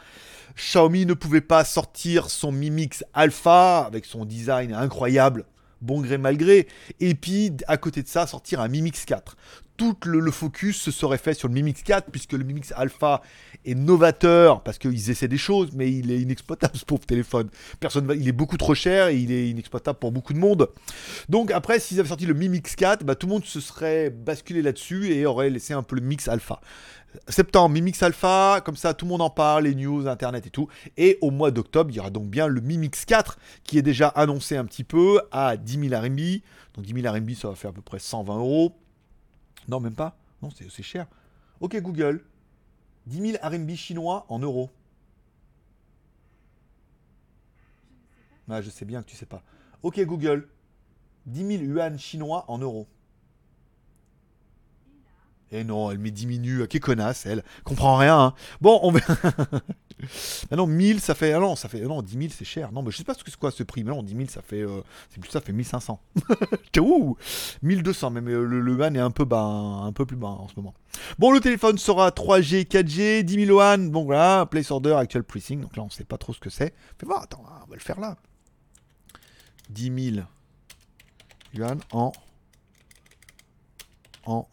Xiaomi 0.56 1.06
ne 1.06 1.14
pouvait 1.14 1.42
pas 1.42 1.64
sortir 1.64 2.30
son 2.30 2.52
Mi 2.52 2.70
Mix 2.70 3.04
Alpha 3.14 3.80
avec 3.86 4.06
son 4.06 4.26
design 4.26 4.74
incroyable, 4.74 5.46
bon 5.82 6.02
gré 6.02 6.18
mal 6.18 6.38
gré, 6.38 6.68
et 7.00 7.16
puis 7.16 7.54
à 7.68 7.78
côté 7.78 8.04
de 8.04 8.08
ça, 8.08 8.28
sortir 8.28 8.60
un 8.60 8.68
Mi 8.68 8.82
Mix 8.82 9.06
4. 9.06 9.38
Tout 9.78 9.96
le, 10.06 10.32
focus 10.32 10.82
se 10.82 10.92
serait 10.92 11.20
fait 11.20 11.36
sur 11.36 11.48
le 11.48 11.54
Mi 11.54 11.62
Mix 11.62 11.84
4, 11.84 12.10
puisque 12.12 12.34
le 12.34 12.44
Mi 12.44 12.56
Mix 12.56 12.74
Alpha 12.76 13.22
est 13.64 13.76
novateur, 13.76 14.64
parce 14.64 14.80
qu'ils 14.80 15.12
essaient 15.12 15.28
des 15.28 15.38
choses, 15.38 15.70
mais 15.74 15.92
il 15.92 16.12
est 16.12 16.20
inexploitable 16.20 16.76
ce 16.76 16.84
pauvre 16.84 17.06
téléphone. 17.06 17.50
Personne 17.80 18.12
il 18.20 18.28
est 18.28 18.34
beaucoup 18.34 18.58
trop 18.58 18.74
cher 18.74 19.10
et 19.10 19.18
il 19.18 19.32
est 19.32 19.50
inexploitable 19.50 20.00
pour 20.00 20.12
beaucoup 20.12 20.34
de 20.34 20.40
monde. 20.40 20.70
Donc 21.30 21.52
après, 21.52 21.80
s'ils 21.80 22.00
avaient 22.00 22.10
sorti 22.10 22.26
le 22.26 22.34
Mi 22.34 22.50
Mix 22.50 22.76
4, 22.76 23.04
bah, 23.04 23.16
tout 23.16 23.28
le 23.28 23.34
monde 23.34 23.46
se 23.46 23.60
serait 23.60 24.10
basculé 24.10 24.64
là-dessus 24.64 25.14
et 25.14 25.26
aurait 25.26 25.52
laissé 25.52 25.74
un 25.74 25.84
peu 25.84 25.96
le 25.96 26.02
Mix 26.02 26.28
Alpha. 26.28 26.60
Septembre, 27.28 27.70
Mi 27.70 27.82
Mix 27.82 28.02
Alpha, 28.04 28.62
comme 28.64 28.76
ça 28.76 28.94
tout 28.94 29.06
le 29.06 29.10
monde 29.10 29.22
en 29.22 29.30
parle, 29.30 29.66
les 29.66 29.76
news, 29.76 30.08
internet 30.08 30.46
et 30.48 30.50
tout. 30.50 30.68
Et 30.98 31.18
au 31.22 31.32
mois 31.32 31.52
d'octobre, 31.52 31.90
il 31.92 31.98
y 31.98 32.00
aura 32.00 32.10
donc 32.10 32.28
bien 32.28 32.48
le 32.48 32.62
Mi 32.62 32.78
Mix 32.78 33.06
4 33.06 33.38
qui 33.64 33.78
est 33.78 33.84
déjà 33.84 34.08
annoncé 34.10 34.58
un 34.58 34.66
petit 34.66 34.84
peu 34.84 35.22
à 35.32 35.58
10 35.58 35.90
000 35.90 36.02
RMB. 36.02 36.20
Donc 36.76 36.86
10 36.86 37.02
000 37.02 37.14
RMB, 37.14 37.32
ça 37.34 37.50
va 37.50 37.56
faire 37.56 37.72
à 37.72 37.74
peu 37.74 37.82
près 37.82 38.00
120 38.00 38.38
euros. 38.38 38.76
Non, 39.68 39.80
même 39.80 39.96
pas. 39.96 40.18
Non, 40.42 40.50
c'est 40.52 40.84
cher. 40.84 41.08
Ok, 41.60 41.76
Google. 41.82 42.24
10 43.08 43.32
000 43.34 43.38
RMB 43.42 43.72
chinois 43.76 44.26
en 44.30 44.40
euros. 44.40 44.70
Ah, 48.50 48.62
je 48.62 48.70
sais 48.70 48.86
bien 48.86 49.02
que 49.04 49.08
tu 49.10 49.16
sais 49.16 49.26
pas. 49.26 49.44
Ok, 49.84 50.00
Google. 50.06 50.48
10 51.26 51.58
000 51.60 51.64
yuan 51.64 51.98
chinois 52.00 52.46
en 52.48 52.58
euros. 52.58 52.88
Et 55.52 55.64
non, 55.64 55.92
elle 55.92 56.00
met 56.00 56.12
diminue. 56.12 56.68
Quelle 56.68 56.82
connasse, 56.82 57.26
elle. 57.26 57.44
Comprend 57.64 57.98
rien. 57.98 58.20
hein. 58.20 58.34
Bon, 58.62 58.80
on. 58.84 58.94
ah 60.52 60.56
non, 60.56 60.68
1000, 60.68 61.00
ça 61.02 61.16
fait. 61.16 61.34
Ah 61.34 61.40
non, 61.40 61.56
ça 61.56 61.70
fait. 61.70 61.82
ah 61.84 61.88
non, 61.88 62.02
10 62.02 62.12
000, 62.18 62.24
c'est 62.38 62.46
cher. 62.46 62.72
Non, 62.72 62.84
mais 62.84 62.92
je 62.92 62.98
sais 62.98 63.04
pas 63.04 63.14
ce 63.16 63.24
que 63.24 63.32
c'est 63.32 63.40
quoi 63.40 63.50
ce 63.52 63.64
prix. 63.64 63.84
Mais 63.84 63.92
non, 63.92 64.04
10 64.04 64.16
000, 64.16 64.30
ça 64.30 64.42
fait. 64.42 64.62
euh, 64.62 64.82
C'est 65.10 65.20
plus 65.20 65.30
ça, 65.32 65.42
fait 65.42 65.52
1500. 65.54 66.00
J'étais, 66.64 66.80
Ouh 66.80 67.18
1200, 67.64 68.12
même 68.12 68.28
euh, 68.28 68.44
le, 68.46 68.60
le 68.62 68.74
yuan 68.74 68.96
est 68.96 69.00
un 69.00 69.10
peu 69.12 69.26
bas, 69.26 69.42
hein, 69.42 69.86
un 69.88 69.92
peu 69.94 70.06
plus 70.06 70.16
bas 70.18 70.28
en 70.28 70.48
ce 70.48 70.54
moment. 70.58 70.74
Bon, 71.18 71.32
le 71.32 71.40
téléphone 71.40 71.78
sera 71.78 72.10
3G, 72.12 72.66
4G, 72.68 73.24
10 73.24 73.34
000 73.46 73.58
yuan. 73.58 73.90
Bon, 73.90 74.06
voilà, 74.06 74.46
place 74.46 74.70
order, 74.72 74.94
actual 74.94 75.24
pricing. 75.24 75.62
Donc 75.62 75.76
là, 75.76 75.84
on 75.84 75.90
sait 75.90 76.04
pas 76.04 76.18
trop 76.18 76.34
ce 76.34 76.40
que 76.40 76.50
c'est. 76.50 76.74
Fais 77.00 77.06
voir, 77.06 77.24
attends, 77.24 77.44
on 77.66 77.70
va 77.70 77.76
le 77.76 77.82
faire 77.82 78.00
là. 78.00 78.18
10 79.70 80.14
000 80.14 80.26
yuan 81.56 81.80
en. 81.92 82.12
En. 84.26 84.48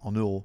En 0.00 0.12
euros. 0.12 0.44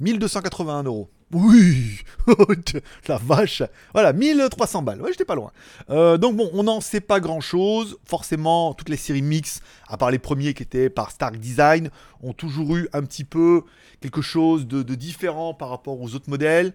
1281 0.00 0.82
euros. 0.84 1.10
Oui, 1.32 2.00
la 3.08 3.16
vache. 3.16 3.62
Voilà, 3.94 4.12
1300 4.12 4.82
balles. 4.82 5.00
Ouais, 5.00 5.10
j'étais 5.12 5.24
pas 5.24 5.34
loin. 5.34 5.50
Euh, 5.88 6.18
donc 6.18 6.36
bon, 6.36 6.50
on 6.52 6.64
n'en 6.64 6.82
sait 6.82 7.00
pas 7.00 7.20
grand-chose. 7.20 7.96
Forcément, 8.04 8.74
toutes 8.74 8.90
les 8.90 8.98
séries 8.98 9.22
mix, 9.22 9.62
à 9.88 9.96
part 9.96 10.10
les 10.10 10.18
premiers 10.18 10.52
qui 10.52 10.62
étaient 10.62 10.90
par 10.90 11.10
Stark 11.10 11.38
Design, 11.38 11.90
ont 12.22 12.34
toujours 12.34 12.76
eu 12.76 12.88
un 12.92 13.02
petit 13.02 13.24
peu 13.24 13.62
quelque 14.02 14.20
chose 14.20 14.66
de, 14.66 14.82
différent 14.94 15.54
par 15.54 15.70
rapport 15.70 16.00
aux 16.00 16.14
autres 16.14 16.28
modèles. 16.28 16.74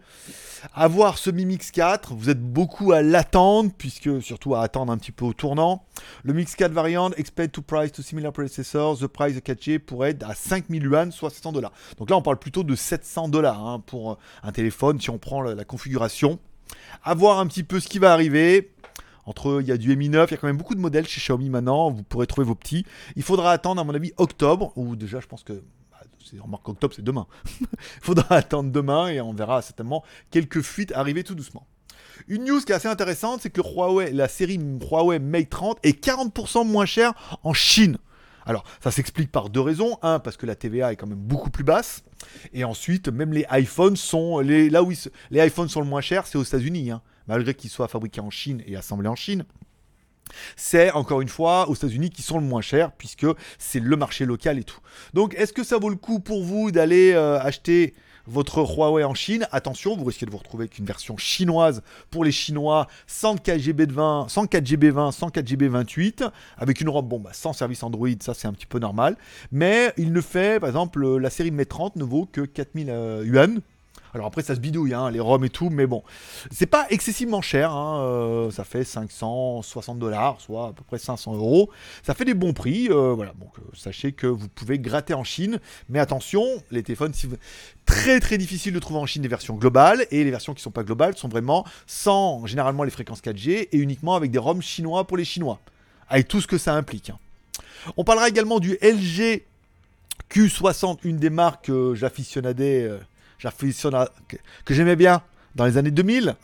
Avoir 0.73 1.17
ce 1.17 1.29
Mi 1.29 1.45
Mix 1.45 1.69
4, 1.71 2.15
vous 2.15 2.29
êtes 2.29 2.41
beaucoup 2.41 2.93
à 2.93 3.01
l'attendre, 3.01 3.71
puisque 3.77 4.21
surtout 4.21 4.55
à 4.55 4.63
attendre 4.63 4.91
un 4.91 4.97
petit 4.97 5.11
peu 5.11 5.25
au 5.25 5.33
tournant. 5.33 5.85
Le 6.23 6.33
Mix 6.33 6.55
4 6.55 6.71
variant, 6.71 7.11
expect 7.11 7.53
to 7.53 7.61
price 7.61 7.91
to 7.91 8.01
similar 8.01 8.31
predecessors, 8.31 8.97
the 8.99 9.07
price 9.07 9.37
4G 9.37 9.79
pourrait 9.79 10.11
être 10.11 10.27
à 10.27 10.33
5000 10.33 10.83
yuan, 10.83 11.11
soit 11.11 11.29
700 11.29 11.51
dollars. 11.51 11.73
Donc 11.97 12.09
là, 12.09 12.17
on 12.17 12.21
parle 12.21 12.39
plutôt 12.39 12.63
de 12.63 12.75
700 12.75 13.27
dollars 13.29 13.65
hein, 13.65 13.83
pour 13.85 14.17
un 14.47 14.51
téléphone 14.51 14.99
si 14.99 15.09
on 15.09 15.17
prend 15.17 15.41
la, 15.41 15.65
configuration. 15.65 16.39
À 17.03 17.13
voir 17.13 17.39
un 17.39 17.47
petit 17.47 17.63
peu 17.63 17.79
ce 17.79 17.87
qui 17.87 17.99
va 17.99 18.13
arriver. 18.13 18.71
Entre, 19.25 19.59
il 19.61 19.67
y 19.67 19.73
a 19.73 19.77
du 19.77 19.95
Mi 19.97 20.07
9, 20.07 20.29
il 20.29 20.33
y 20.33 20.35
a 20.35 20.37
quand 20.37 20.47
même 20.47 20.57
beaucoup 20.57 20.73
de 20.73 20.79
modèles 20.79 21.05
chez 21.05 21.19
Xiaomi 21.19 21.49
maintenant, 21.49 21.91
vous 21.91 22.03
pourrez 22.03 22.27
trouver 22.27 22.47
vos 22.47 22.55
petits. 22.55 22.85
Il 23.17 23.23
faudra 23.23 23.51
attendre, 23.51 23.81
à 23.81 23.83
mon 23.83 23.93
avis, 23.93 24.13
octobre, 24.15 24.71
ou 24.77 24.95
déjà, 24.95 25.19
je 25.19 25.27
pense 25.27 25.43
que 25.43 25.61
c'est 26.23 26.39
remarque 26.39 26.67
octobre, 26.69 26.93
c'est 26.95 27.03
demain. 27.03 27.27
Il 27.61 27.67
faudra 28.01 28.35
attendre 28.35 28.71
demain 28.71 29.07
et 29.07 29.21
on 29.21 29.33
verra 29.33 29.61
certainement 29.61 30.03
quelques 30.29 30.61
fuites 30.61 30.91
arriver 30.93 31.23
tout 31.23 31.35
doucement. 31.35 31.67
Une 32.27 32.45
news 32.45 32.59
qui 32.61 32.71
est 32.71 32.75
assez 32.75 32.87
intéressante, 32.87 33.41
c'est 33.41 33.49
que 33.49 33.61
Huawei, 33.61 34.11
la 34.11 34.27
série 34.27 34.57
Huawei 34.57 35.19
Mate 35.19 35.49
30 35.49 35.79
est 35.83 36.03
40% 36.03 36.65
moins 36.65 36.85
chère 36.85 37.13
en 37.43 37.53
Chine. 37.53 37.97
Alors, 38.47 38.63
ça 38.81 38.91
s'explique 38.91 39.31
par 39.31 39.49
deux 39.49 39.61
raisons. 39.61 39.99
Un, 40.01 40.19
parce 40.19 40.37
que 40.37 40.45
la 40.45 40.55
TVA 40.55 40.93
est 40.93 40.95
quand 40.95 41.05
même 41.05 41.19
beaucoup 41.19 41.49
plus 41.49 41.63
basse. 41.63 42.03
Et 42.53 42.63
ensuite, 42.63 43.09
même 43.09 43.33
les 43.33 43.45
iPhones 43.51 43.97
sont. 43.97 44.39
Là 44.39 44.81
où 44.81 44.91
les 45.29 45.45
iPhones 45.45 45.69
sont 45.69 45.81
le 45.81 45.87
moins 45.87 46.01
chers, 46.01 46.25
c'est 46.25 46.37
aux 46.37 46.43
États-Unis. 46.43 46.89
Hein. 46.89 47.01
malgré 47.27 47.53
qu'ils 47.53 47.69
soient 47.69 47.89
fabriqués 47.89 48.21
en 48.21 48.29
Chine 48.29 48.63
et 48.65 48.75
assemblés 48.75 49.09
en 49.09 49.15
Chine. 49.15 49.45
C'est 50.55 50.91
encore 50.91 51.21
une 51.21 51.29
fois 51.29 51.69
aux 51.69 51.75
États-Unis 51.75 52.09
qui 52.09 52.21
sont 52.21 52.37
le 52.37 52.45
moins 52.45 52.61
chers 52.61 52.91
puisque 52.91 53.25
c'est 53.57 53.79
le 53.79 53.95
marché 53.95 54.25
local 54.25 54.59
et 54.59 54.63
tout. 54.63 54.79
Donc 55.13 55.33
est-ce 55.35 55.53
que 55.53 55.63
ça 55.63 55.77
vaut 55.77 55.89
le 55.89 55.95
coup 55.95 56.19
pour 56.19 56.43
vous 56.43 56.71
d'aller 56.71 57.13
euh, 57.13 57.39
acheter 57.39 57.93
votre 58.27 58.60
Huawei 58.60 59.03
en 59.03 59.13
Chine, 59.13 59.48
attention, 59.51 59.96
vous 59.96 60.05
risquez 60.05 60.25
de 60.25 60.31
vous 60.31 60.38
retrouver 60.38 60.63
avec 60.63 60.77
une 60.77 60.86
version 60.86 61.17
chinoise 61.17 61.81
pour 62.12 62.24
les 62.24 62.31
Chinois, 62.31 62.88
104 63.07 63.60
GB 63.60 63.86
de 63.86 63.93
20, 63.93 64.27
104 64.29 64.65
GB 64.65 64.89
20, 64.91 65.12
104 65.12 65.48
GB 65.48 65.67
28, 65.69 66.24
avec 66.57 66.81
une 66.81 66.89
robe, 66.89 67.07
bon, 67.07 67.19
bah, 67.19 67.31
sans 67.34 67.53
service 67.53 67.84
Android, 67.84 68.10
ça 68.19 68.34
c'est 68.34 68.48
un 68.48 68.53
petit 68.53 68.65
peu 68.65 68.79
normal. 68.79 69.17
Mais 69.51 69.93
il 69.98 70.12
ne 70.12 70.22
fait, 70.22 70.60
par 70.60 70.69
exemple, 70.69 71.17
la 71.17 71.29
série 71.29 71.51
Mate 71.51 71.69
30 71.69 71.96
ne 71.96 72.03
vaut 72.03 72.25
que 72.25 72.41
4000 72.41 72.89
euh, 72.89 73.25
yuan. 73.25 73.62
Alors 74.13 74.27
après, 74.27 74.41
ça 74.41 74.55
se 74.55 74.60
bidouille, 74.60 74.93
hein, 74.93 75.12
les 75.12 75.19
ROM 75.19 75.43
et 75.43 75.50
tout, 75.50 75.69
mais 75.69 75.86
bon, 75.86 76.03
c'est 76.51 76.65
pas 76.65 76.88
excessivement 76.89 77.41
cher. 77.41 77.72
Hein, 77.72 78.01
euh, 78.01 78.51
ça 78.51 78.63
fait 78.63 78.84
560 78.84 80.00
dollars, 80.00 80.41
soit 80.41 80.69
à 80.69 80.74
peu 80.74 80.84
près 80.84 80.98
500 80.98 81.36
euros. 81.36 81.69
Ça 82.03 82.13
fait 82.13 82.25
des 82.25 82.34
bons 82.34 82.53
prix. 82.53 82.88
Euh, 82.89 83.13
voilà, 83.13 83.34
donc 83.39 83.51
euh, 83.60 83.62
sachez 83.74 84.13
que 84.13 84.27
vous 84.27 84.48
pouvez 84.48 84.79
gratter 84.79 85.13
en 85.13 85.24
Chine, 85.24 85.60
mais 85.89 86.00
attention, 86.00 86.43
les 86.72 86.84
téléphones, 86.84 87.13
si 87.13 87.27
très 87.88 88.20
très 88.20 88.38
difficile 88.38 88.74
de 88.74 88.79
trouver 88.79 89.00
en 89.00 89.08
Chine 89.08 89.24
des 89.24 89.27
versions 89.27 89.56
globales 89.56 90.06
et 90.12 90.24
les 90.24 90.29
versions 90.29 90.53
qui 90.53 90.62
sont 90.62 90.70
pas 90.70 90.84
globales 90.84 91.17
sont 91.17 91.27
vraiment 91.27 91.65
sans 91.88 92.46
généralement 92.46 92.84
les 92.84 92.91
fréquences 92.91 93.22
4G 93.22 93.70
et 93.72 93.77
uniquement 93.77 94.15
avec 94.15 94.29
des 94.29 94.38
ROM 94.38 94.62
chinois 94.62 95.08
pour 95.08 95.17
les 95.17 95.25
Chinois, 95.25 95.60
avec 96.08 96.27
tout 96.27 96.39
ce 96.39 96.46
que 96.46 96.60
ça 96.60 96.75
implique. 96.75 97.10
Hein. 97.10 97.17
On 97.96 98.03
parlera 98.03 98.29
également 98.29 98.60
du 98.60 98.77
LG 98.82 99.41
Q60, 100.29 101.00
une 101.03 101.17
des 101.17 101.32
marques 101.32 101.65
que 101.65 101.96
j'affitionnadais 101.96 102.91
que 104.65 104.74
j'aimais 104.74 104.96
bien 104.96 105.22
dans 105.57 105.65
les 105.65 105.77
années 105.77 105.91
2000 105.91 106.35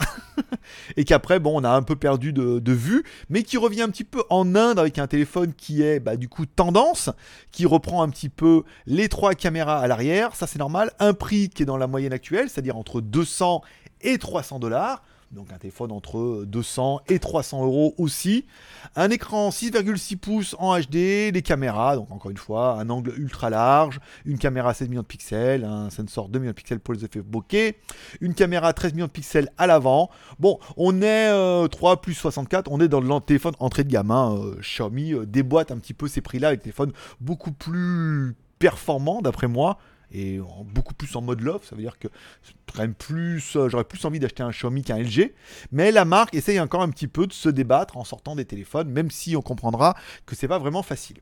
et 0.98 1.06
qu'après 1.06 1.40
bon 1.40 1.62
on 1.62 1.64
a 1.64 1.70
un 1.70 1.84
peu 1.84 1.96
perdu 1.96 2.34
de, 2.34 2.74
vue 2.74 3.04
mais 3.30 3.44
qui 3.44 3.58
revient 3.58 3.84
un 3.84 3.90
petit 3.90 4.04
peu 4.04 4.24
en 4.30 4.56
Inde 4.56 4.80
avec 4.80 5.00
un 5.00 5.08
téléphone 5.08 5.54
qui 5.54 5.84
est 5.84 6.00
bah, 6.00 6.18
du 6.18 6.28
coup 6.28 6.46
tendance 6.46 7.10
qui 7.52 7.66
reprend 7.66 8.04
un 8.04 8.10
petit 8.10 8.30
peu 8.30 8.64
les 8.88 9.08
trois 9.08 9.36
caméras 9.36 9.80
à 9.80 9.88
l'arrière. 9.88 10.36
Ça 10.36 10.48
c'est 10.48 10.60
normal. 10.60 10.92
Un 11.00 11.14
prix 11.14 11.50
qui 11.50 11.64
est 11.64 11.66
dans 11.66 11.78
la 11.78 11.88
moyenne 11.88 12.14
actuelle 12.14 12.50
c'est 12.50 12.60
à 12.60 12.62
dire 12.62 12.76
entre 12.76 13.00
200 13.00 13.62
et 14.02 14.18
300 14.18 14.60
dollars 14.60 15.04
donc 15.34 15.52
un 15.52 15.58
téléphone 15.58 15.92
entre 15.92 16.46
200 16.46 17.02
et 17.08 17.20
300 17.20 17.64
euros 17.64 17.96
aussi. 17.98 18.46
Un 18.96 19.10
écran 19.10 19.50
6,6 19.50 20.18
pouces 20.18 20.56
en 20.60 20.80
HD, 20.80 21.32
des 21.32 21.42
caméras, 21.44 21.96
donc 21.96 22.12
encore 22.12 22.32
une 22.32 22.38
fois, 22.38 22.80
un 22.80 22.90
angle 22.90 23.14
ultra 23.18 23.50
large, 23.50 24.00
une 24.26 24.38
caméra 24.38 24.74
16 24.74 24.90
millions 24.90 25.02
de 25.02 25.08
pixels, 25.08 25.64
un 25.64 25.90
sensor 25.90 26.30
2 26.30 26.40
millions 26.40 26.52
de 26.52 26.56
pixels 26.56 26.80
pour 26.80 26.94
les 26.94 27.04
effets 27.04 27.22
bokeh, 27.22 27.78
une 28.22 28.34
caméra 28.34 28.74
13 28.74 28.94
millions 28.94 29.08
de 29.08 29.12
pixels 29.12 29.50
à 29.58 29.68
l'avant. 29.68 30.10
Bon, 30.40 30.60
on 30.78 31.02
est 31.02 31.68
3 31.70 31.92
euh, 31.92 31.96
plus 31.96 32.14
64, 32.14 32.70
on 32.72 32.80
est 32.80 32.88
dans 32.88 33.02
le 33.02 33.20
téléphone 33.22 33.54
entrée 33.60 33.84
de 33.84 33.90
gamme. 33.90 34.12
Hein, 34.12 34.36
euh, 34.38 34.56
Xiaomi 34.62 35.14
euh, 35.14 35.26
déboîte 35.26 35.72
un 35.72 35.78
petit 35.78 35.94
peu 35.94 36.08
ces 36.08 36.22
prix-là 36.22 36.50
avec 36.50 36.60
des 36.60 36.64
téléphones 36.64 36.94
beaucoup 37.20 37.52
plus 37.52 38.36
performants 38.60 39.22
d'après 39.22 39.48
moi 39.48 39.78
et 40.14 40.40
beaucoup 40.66 40.94
plus 40.94 41.16
en 41.16 41.22
mode 41.22 41.42
love. 41.42 41.64
Ça 41.64 41.76
veut 41.76 41.82
dire 41.82 41.98
que 42.00 42.08
plus, 42.98 43.56
euh, 43.56 43.70
j'aurais 43.70 43.84
plus 43.84 44.04
envie 44.06 44.20
d'acheter 44.20 44.44
un 44.44 44.52
Xiaomi 44.52 44.84
qu'un 44.84 44.98
LG. 44.98 45.34
Mais 45.72 45.92
la 45.92 46.06
marque 46.06 46.34
essaye 46.36 46.60
encore 46.60 46.82
un 46.82 46.90
petit 46.90 47.08
peu 47.08 47.28
de 47.28 47.34
se 47.34 47.50
débattre 47.50 47.98
en 47.98 48.04
sortant 48.04 48.36
des 48.36 48.46
téléphones, 48.46 48.90
même 48.90 49.12
si 49.12 49.36
on 49.36 49.42
comprendra 49.42 49.96
que 50.26 50.36
c'est 50.36 50.48
pas 50.48 50.60
vraiment 50.60 50.84
facile. 50.84 51.18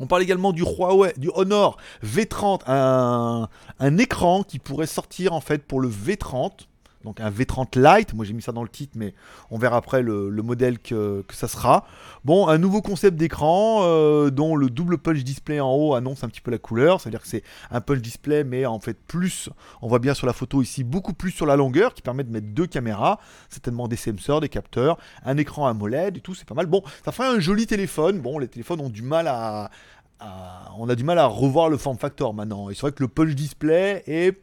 On 0.00 0.06
parle 0.06 0.22
également 0.22 0.52
du 0.52 0.62
Huawei, 0.62 1.12
du 1.16 1.30
Honor 1.34 1.76
V30, 2.04 2.62
un, 2.66 3.48
un 3.78 3.98
écran 3.98 4.42
qui 4.42 4.58
pourrait 4.58 4.88
sortir 4.88 5.32
en 5.32 5.40
fait 5.40 5.64
pour 5.64 5.80
le 5.80 5.88
V30 5.88 6.66
donc 7.04 7.20
un 7.20 7.30
V30 7.30 7.78
Lite. 7.78 8.14
Moi 8.14 8.24
j'ai 8.24 8.32
mis 8.32 8.42
ça 8.42 8.52
dans 8.52 8.62
le 8.62 8.68
titre, 8.68 8.94
mais 8.96 9.14
on 9.50 9.58
verra 9.58 9.76
après 9.76 10.02
le, 10.02 10.30
modèle 10.42 10.78
que, 10.78 11.24
ça 11.30 11.48
sera. 11.48 11.86
Bon, 12.24 12.48
un 12.48 12.58
nouveau 12.58 12.82
concept 12.82 13.16
d'écran 13.16 13.80
euh, 13.82 14.30
dont 14.30 14.56
le 14.56 14.70
double 14.70 14.98
punch 14.98 15.22
display 15.22 15.60
en 15.60 15.72
haut 15.72 15.94
annonce 15.94 16.24
un 16.24 16.28
petit 16.28 16.40
peu 16.40 16.50
la 16.50 16.58
couleur. 16.58 17.00
Ça 17.00 17.08
veut 17.08 17.12
dire 17.12 17.22
que 17.22 17.28
c'est 17.28 17.42
un 17.70 17.80
punch 17.80 18.00
display, 18.00 18.44
mais 18.44 18.66
en 18.66 18.80
fait 18.80 18.98
plus, 19.06 19.50
on 19.82 19.88
voit 19.88 19.98
bien 19.98 20.14
sur 20.14 20.26
la 20.26 20.32
photo 20.32 20.62
ici, 20.62 20.84
beaucoup 20.84 21.12
plus 21.12 21.30
sur 21.30 21.46
la 21.46 21.56
longueur 21.56 21.94
qui 21.94 22.02
permet 22.02 22.24
de 22.24 22.30
mettre 22.30 22.48
deux 22.48 22.66
caméras, 22.66 23.20
certainement 23.48 23.88
des 23.88 23.96
sensors, 23.96 24.40
des 24.40 24.48
capteurs, 24.48 24.98
un 25.24 25.36
écran 25.36 25.66
AMOLED 25.66 26.16
et 26.16 26.20
tout, 26.20 26.34
c'est 26.34 26.48
pas 26.48 26.54
mal. 26.54 26.66
Bon, 26.66 26.82
ça 27.04 27.12
ferait 27.12 27.28
un 27.28 27.40
joli 27.40 27.66
téléphone. 27.66 28.20
Bon, 28.20 28.38
les 28.38 28.48
téléphones 28.48 28.80
ont 28.80 28.90
du 28.90 29.02
mal 29.02 29.28
à, 29.28 29.70
on 30.78 30.88
a 30.88 30.94
du 30.94 31.04
mal 31.04 31.18
à 31.18 31.26
revoir 31.26 31.68
le 31.68 31.76
form 31.76 31.98
factor 31.98 32.34
maintenant. 32.34 32.70
Et 32.70 32.74
c'est 32.74 32.82
vrai 32.82 32.92
que 32.92 33.02
le 33.02 33.08
punch 33.08 33.34
display 33.34 34.02
est 34.06 34.40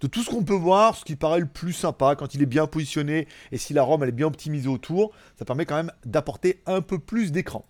de 0.00 0.06
tout 0.06 0.22
ce 0.22 0.30
qu'on 0.30 0.44
peut 0.44 0.54
voir, 0.54 0.96
ce 0.96 1.04
qui 1.04 1.16
paraît 1.16 1.40
le 1.40 1.46
plus 1.46 1.72
sympa 1.72 2.16
quand 2.16 2.34
il 2.34 2.42
est 2.42 2.46
bien 2.46 2.66
positionné 2.66 3.28
et 3.52 3.58
si 3.58 3.72
la 3.72 3.82
ROM 3.82 4.02
est 4.04 4.12
bien 4.12 4.26
optimisée 4.26 4.68
autour, 4.68 5.12
ça 5.38 5.44
permet 5.44 5.66
quand 5.66 5.76
même 5.76 5.92
d'apporter 6.04 6.60
un 6.66 6.80
peu 6.80 6.98
plus 6.98 7.32
d'écran. 7.32 7.64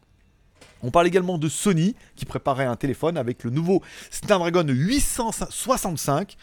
On 0.83 0.91
parle 0.91 1.07
également 1.07 1.39
de 1.39 1.49
Sony 1.49 1.95
qui 2.17 2.25
préparait 2.25 2.65
un 2.65 2.77
téléphone 2.77 3.19
avec 3.19 3.45
le 3.45 3.51
nouveau 3.51 3.83
Snapdragon 4.11 4.67
865. 4.67 6.37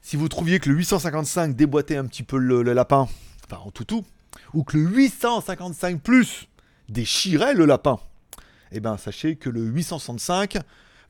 Si 0.00 0.16
vous 0.16 0.28
trouviez 0.28 0.58
que 0.58 0.70
le 0.70 0.76
855 0.76 1.54
déboîtait 1.54 1.96
un 1.96 2.06
petit 2.06 2.22
peu 2.22 2.38
le, 2.38 2.62
lapin, 2.62 3.08
enfin 3.44 3.60
en 3.64 3.70
toutou, 3.70 4.04
ou 4.54 4.64
que 4.64 4.76
le 4.76 4.84
855 4.84 6.00
Plus 6.00 6.48
déchirait 6.88 7.54
le 7.54 7.66
lapin, 7.66 7.98
eh 8.72 8.80
bien 8.80 8.96
sachez 8.96 9.36
que 9.36 9.50
le 9.50 9.62
865 9.62 10.58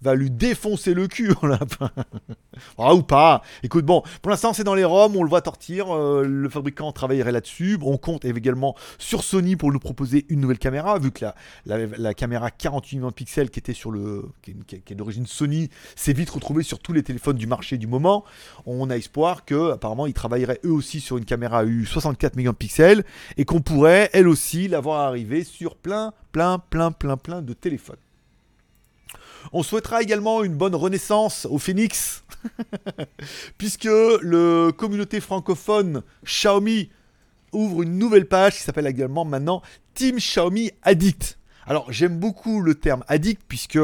va 0.03 0.15
lui 0.15 0.31
défoncer 0.31 0.95
le 0.95 1.07
cul 1.09 1.33
ah, 2.79 2.95
ou 2.95 3.03
pas. 3.03 3.43
Écoute, 3.63 3.85
bon, 3.85 4.03
pour 4.23 4.31
l'instant 4.31 4.53
c'est 4.53 4.65
dans 4.65 4.75
les 4.75 4.85
ROM, 4.85 5.17
on 5.17 5.23
le 5.23 5.29
voit 5.29 5.43
tortir, 5.43 5.95
euh, 5.95 6.25
le 6.25 6.49
fabricant 6.49 6.93
travaillerait 6.93 7.33
là-dessus. 7.33 7.79
On 7.83 7.97
compte 7.97 8.25
également 8.25 8.75
sur 8.99 9.23
Sony 9.23 9.57
pour 9.57 9.73
nous 9.73 9.79
proposer 9.79 10.27
une 10.29 10.41
nouvelle 10.41 10.59
caméra, 10.59 10.99
vu 10.99 11.11
que 11.11 11.25
la, 11.67 12.15
caméra 12.15 12.51
48 12.51 12.97
millions 12.97 13.09
de 13.09 13.15
pixels 13.15 13.51
qui 13.51 13.59
était 13.59 13.75
sur 13.75 13.91
le. 13.91 14.25
qui 14.43 14.55
est, 14.73 14.95
d'origine 14.95 15.27
Sony, 15.27 15.69
s'est 15.97 16.13
vite 16.13 16.31
retrouvée 16.31 16.63
sur 16.63 16.79
tous 16.79 16.93
les 16.93 17.03
téléphones 17.03 17.37
du 17.37 17.47
marché 17.47 17.79
du 17.79 17.87
moment. 17.87 18.25
On 18.67 18.91
a 18.91 18.97
espoir 18.97 19.45
que 19.45 19.73
apparemment 19.73 20.07
ils 20.07 20.15
travailleraient 20.15 20.61
eux 20.65 20.73
aussi 20.73 21.01
sur 21.01 21.19
une 21.19 21.25
caméra 21.25 21.65
U 21.65 21.87
64 21.87 22.37
millions 22.37 22.53
de 22.53 22.57
pixels 22.57 23.05
et 23.37 23.45
qu'on 23.45 23.61
pourrait 23.61 24.11
elle 24.13 24.29
aussi 24.29 24.69
l'avoir 24.69 25.01
arriver 25.01 25.45
sur 25.45 25.77
plein, 25.77 26.13
plein, 26.33 26.59
plein, 26.59 26.93
plein, 26.93 27.17
plein 27.17 27.43
de 27.43 27.53
téléphones. 27.53 27.97
On 29.53 29.63
souhaitera 29.63 30.03
également 30.03 30.43
une 30.43 30.55
bonne 30.55 30.75
renaissance 30.75 31.47
au 31.51 31.59
Phoenix, 31.59 32.25
puisque 33.59 33.85
le 33.85 34.71
communauté 34.71 35.21
francophone 35.21 36.03
Xiaomi 36.25 36.91
ouvre 37.53 37.83
une 37.83 37.99
nouvelle 37.99 38.27
page 38.27 38.57
qui 38.57 38.63
s'appelle 38.63 38.87
également 38.87 39.25
maintenant 39.25 39.63
Team 39.95 40.17
Xiaomi 40.17 40.71
Addict. 40.83 41.39
Alors 41.67 41.91
j'aime 41.93 42.19
beaucoup 42.19 42.61
le 42.61 42.75
terme 42.75 43.05
addict 43.09 43.43
puisque 43.47 43.79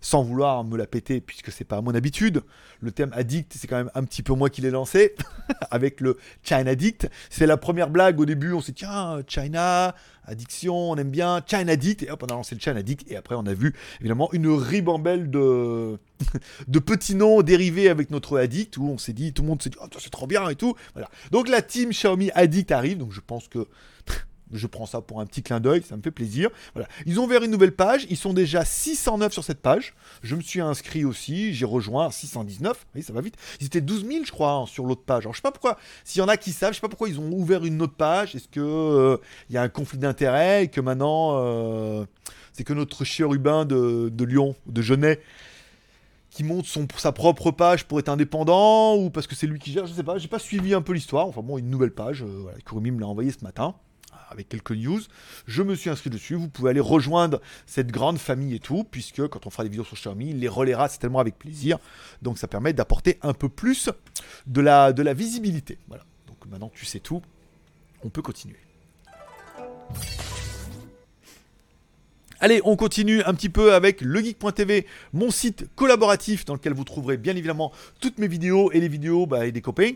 sans 0.00 0.22
vouloir 0.22 0.64
me 0.64 0.76
la 0.76 0.86
péter, 0.86 1.20
puisque 1.20 1.50
c'est 1.52 1.64
pas 1.64 1.80
mon 1.80 1.94
habitude. 1.94 2.42
Le 2.80 2.90
thème 2.92 3.10
addict, 3.14 3.54
c'est 3.56 3.66
quand 3.66 3.76
même 3.76 3.90
un 3.94 4.04
petit 4.04 4.22
peu 4.22 4.34
moi 4.34 4.50
qui 4.50 4.60
l'ai 4.60 4.70
lancé, 4.70 5.14
avec 5.70 6.00
le 6.00 6.16
China 6.42 6.70
Addict. 6.70 7.08
C'est 7.30 7.46
la 7.46 7.56
première 7.56 7.90
blague 7.90 8.20
au 8.20 8.24
début, 8.24 8.52
on 8.52 8.60
s'est 8.60 8.72
dit, 8.72 8.80
tiens, 8.80 9.20
China, 9.26 9.94
addiction, 10.24 10.90
on 10.90 10.96
aime 10.96 11.10
bien, 11.10 11.42
China 11.46 11.72
Addict, 11.72 12.02
et 12.02 12.10
hop, 12.10 12.22
on 12.22 12.26
a 12.26 12.34
lancé 12.34 12.54
le 12.54 12.60
China 12.60 12.76
Addict, 12.76 13.10
et 13.10 13.16
après 13.16 13.34
on 13.34 13.46
a 13.46 13.54
vu 13.54 13.74
évidemment 14.00 14.28
une 14.32 14.48
ribambelle 14.48 15.30
de, 15.30 15.98
de 16.68 16.78
petits 16.78 17.14
noms 17.14 17.42
dérivés 17.42 17.88
avec 17.88 18.10
notre 18.10 18.38
Addict, 18.38 18.76
où 18.76 18.88
on 18.88 18.98
s'est 18.98 19.12
dit, 19.12 19.32
tout 19.32 19.42
le 19.42 19.48
monde 19.48 19.62
s'est 19.62 19.70
dit, 19.70 19.78
oh, 19.80 19.86
c'est 19.98 20.10
trop 20.10 20.26
bien 20.26 20.48
et 20.48 20.54
tout. 20.54 20.74
Donc 21.32 21.48
la 21.48 21.62
team 21.62 21.90
Xiaomi 21.90 22.30
Addict 22.34 22.70
arrive, 22.70 22.98
donc 22.98 23.12
je 23.12 23.20
pense 23.20 23.48
que 23.48 23.66
je 24.52 24.66
prends 24.66 24.86
ça 24.86 25.00
pour 25.00 25.20
un 25.20 25.26
petit 25.26 25.42
clin 25.42 25.60
d'œil, 25.60 25.82
ça 25.82 25.96
me 25.96 26.02
fait 26.02 26.10
plaisir. 26.10 26.50
Voilà. 26.74 26.88
Ils 27.06 27.20
ont 27.20 27.24
ouvert 27.24 27.42
une 27.42 27.50
nouvelle 27.50 27.74
page, 27.74 28.06
ils 28.10 28.16
sont 28.16 28.32
déjà 28.32 28.64
609 28.64 29.32
sur 29.32 29.44
cette 29.44 29.60
page. 29.60 29.94
Je 30.22 30.34
me 30.36 30.40
suis 30.40 30.60
inscrit 30.60 31.04
aussi, 31.04 31.54
j'ai 31.54 31.64
rejoint 31.64 32.10
619, 32.10 32.86
oui, 32.94 33.02
ça 33.02 33.12
va 33.12 33.20
vite. 33.20 33.36
Ils 33.60 33.66
étaient 33.66 33.80
12 33.80 34.06
000, 34.06 34.24
je 34.24 34.32
crois, 34.32 34.64
sur 34.66 34.84
l'autre 34.86 35.02
page. 35.04 35.24
Alors 35.24 35.34
je 35.34 35.38
sais 35.38 35.42
pas 35.42 35.52
pourquoi, 35.52 35.78
s'il 36.04 36.20
y 36.20 36.22
en 36.22 36.28
a 36.28 36.36
qui 36.36 36.52
savent, 36.52 36.72
je 36.72 36.76
sais 36.76 36.80
pas 36.80 36.88
pourquoi 36.88 37.08
ils 37.08 37.20
ont 37.20 37.30
ouvert 37.32 37.64
une 37.64 37.80
autre 37.82 37.94
page. 37.94 38.34
Est-ce 38.34 38.48
que 38.48 38.60
euh, 38.60 39.16
y 39.50 39.56
a 39.56 39.62
un 39.62 39.68
conflit 39.68 39.98
d'intérêts 39.98 40.64
et 40.64 40.68
que 40.68 40.80
maintenant, 40.80 41.32
euh, 41.34 42.04
c'est 42.52 42.64
que 42.64 42.72
notre 42.72 43.04
chérubin 43.04 43.64
de, 43.64 44.10
de 44.12 44.24
Lyon, 44.24 44.56
de 44.66 44.82
Genet, 44.82 45.20
qui 46.30 46.44
monte 46.44 46.66
son, 46.66 46.86
sa 46.96 47.12
propre 47.12 47.50
page 47.50 47.84
pour 47.86 47.98
être 47.98 48.08
indépendant 48.08 48.96
ou 48.96 49.10
parce 49.10 49.26
que 49.26 49.34
c'est 49.34 49.46
lui 49.46 49.58
qui 49.58 49.72
gère, 49.72 49.86
je 49.86 49.92
sais 49.92 50.02
pas, 50.02 50.18
j'ai 50.18 50.28
pas 50.28 50.38
suivi 50.38 50.74
un 50.74 50.82
peu 50.82 50.92
l'histoire. 50.92 51.26
Enfin 51.26 51.42
bon, 51.42 51.58
une 51.58 51.70
nouvelle 51.70 51.92
page, 51.92 52.22
euh, 52.22 52.80
me 52.80 53.00
l'a 53.00 53.06
envoyé 53.06 53.30
ce 53.30 53.42
matin 53.42 53.74
avec 54.30 54.48
quelques 54.48 54.72
news. 54.72 55.00
Je 55.46 55.62
me 55.62 55.74
suis 55.74 55.90
inscrit 55.90 56.10
dessus. 56.10 56.34
Vous 56.34 56.48
pouvez 56.48 56.70
aller 56.70 56.80
rejoindre 56.80 57.40
cette 57.66 57.90
grande 57.90 58.18
famille 58.18 58.54
et 58.54 58.60
tout, 58.60 58.84
puisque 58.84 59.26
quand 59.28 59.46
on 59.46 59.50
fera 59.50 59.64
des 59.64 59.70
vidéos 59.70 59.84
sur 59.84 59.96
Xiaomi, 59.96 60.30
il 60.30 60.40
les 60.40 60.48
relaiera 60.48 60.88
certainement 60.88 61.20
avec 61.20 61.38
plaisir. 61.38 61.78
Donc 62.22 62.38
ça 62.38 62.48
permet 62.48 62.72
d'apporter 62.72 63.18
un 63.22 63.34
peu 63.34 63.48
plus 63.48 63.90
de 64.46 64.60
la, 64.60 64.92
de 64.92 65.02
la 65.02 65.14
visibilité. 65.14 65.78
Voilà. 65.88 66.04
Donc 66.26 66.36
maintenant 66.46 66.70
tu 66.74 66.84
sais 66.84 67.00
tout, 67.00 67.22
on 68.04 68.10
peut 68.10 68.22
continuer. 68.22 68.58
Allez, 72.40 72.60
on 72.64 72.76
continue 72.76 73.20
un 73.24 73.34
petit 73.34 73.48
peu 73.48 73.74
avec 73.74 74.00
legeek.tv, 74.00 74.86
mon 75.12 75.32
site 75.32 75.66
collaboratif 75.74 76.44
dans 76.44 76.54
lequel 76.54 76.72
vous 76.72 76.84
trouverez 76.84 77.16
bien 77.16 77.34
évidemment 77.34 77.72
toutes 78.00 78.18
mes 78.18 78.28
vidéos 78.28 78.70
et 78.70 78.78
les 78.78 78.86
vidéos 78.86 79.26
bah, 79.26 79.46
et 79.46 79.50
des 79.50 79.60
copains. 79.60 79.94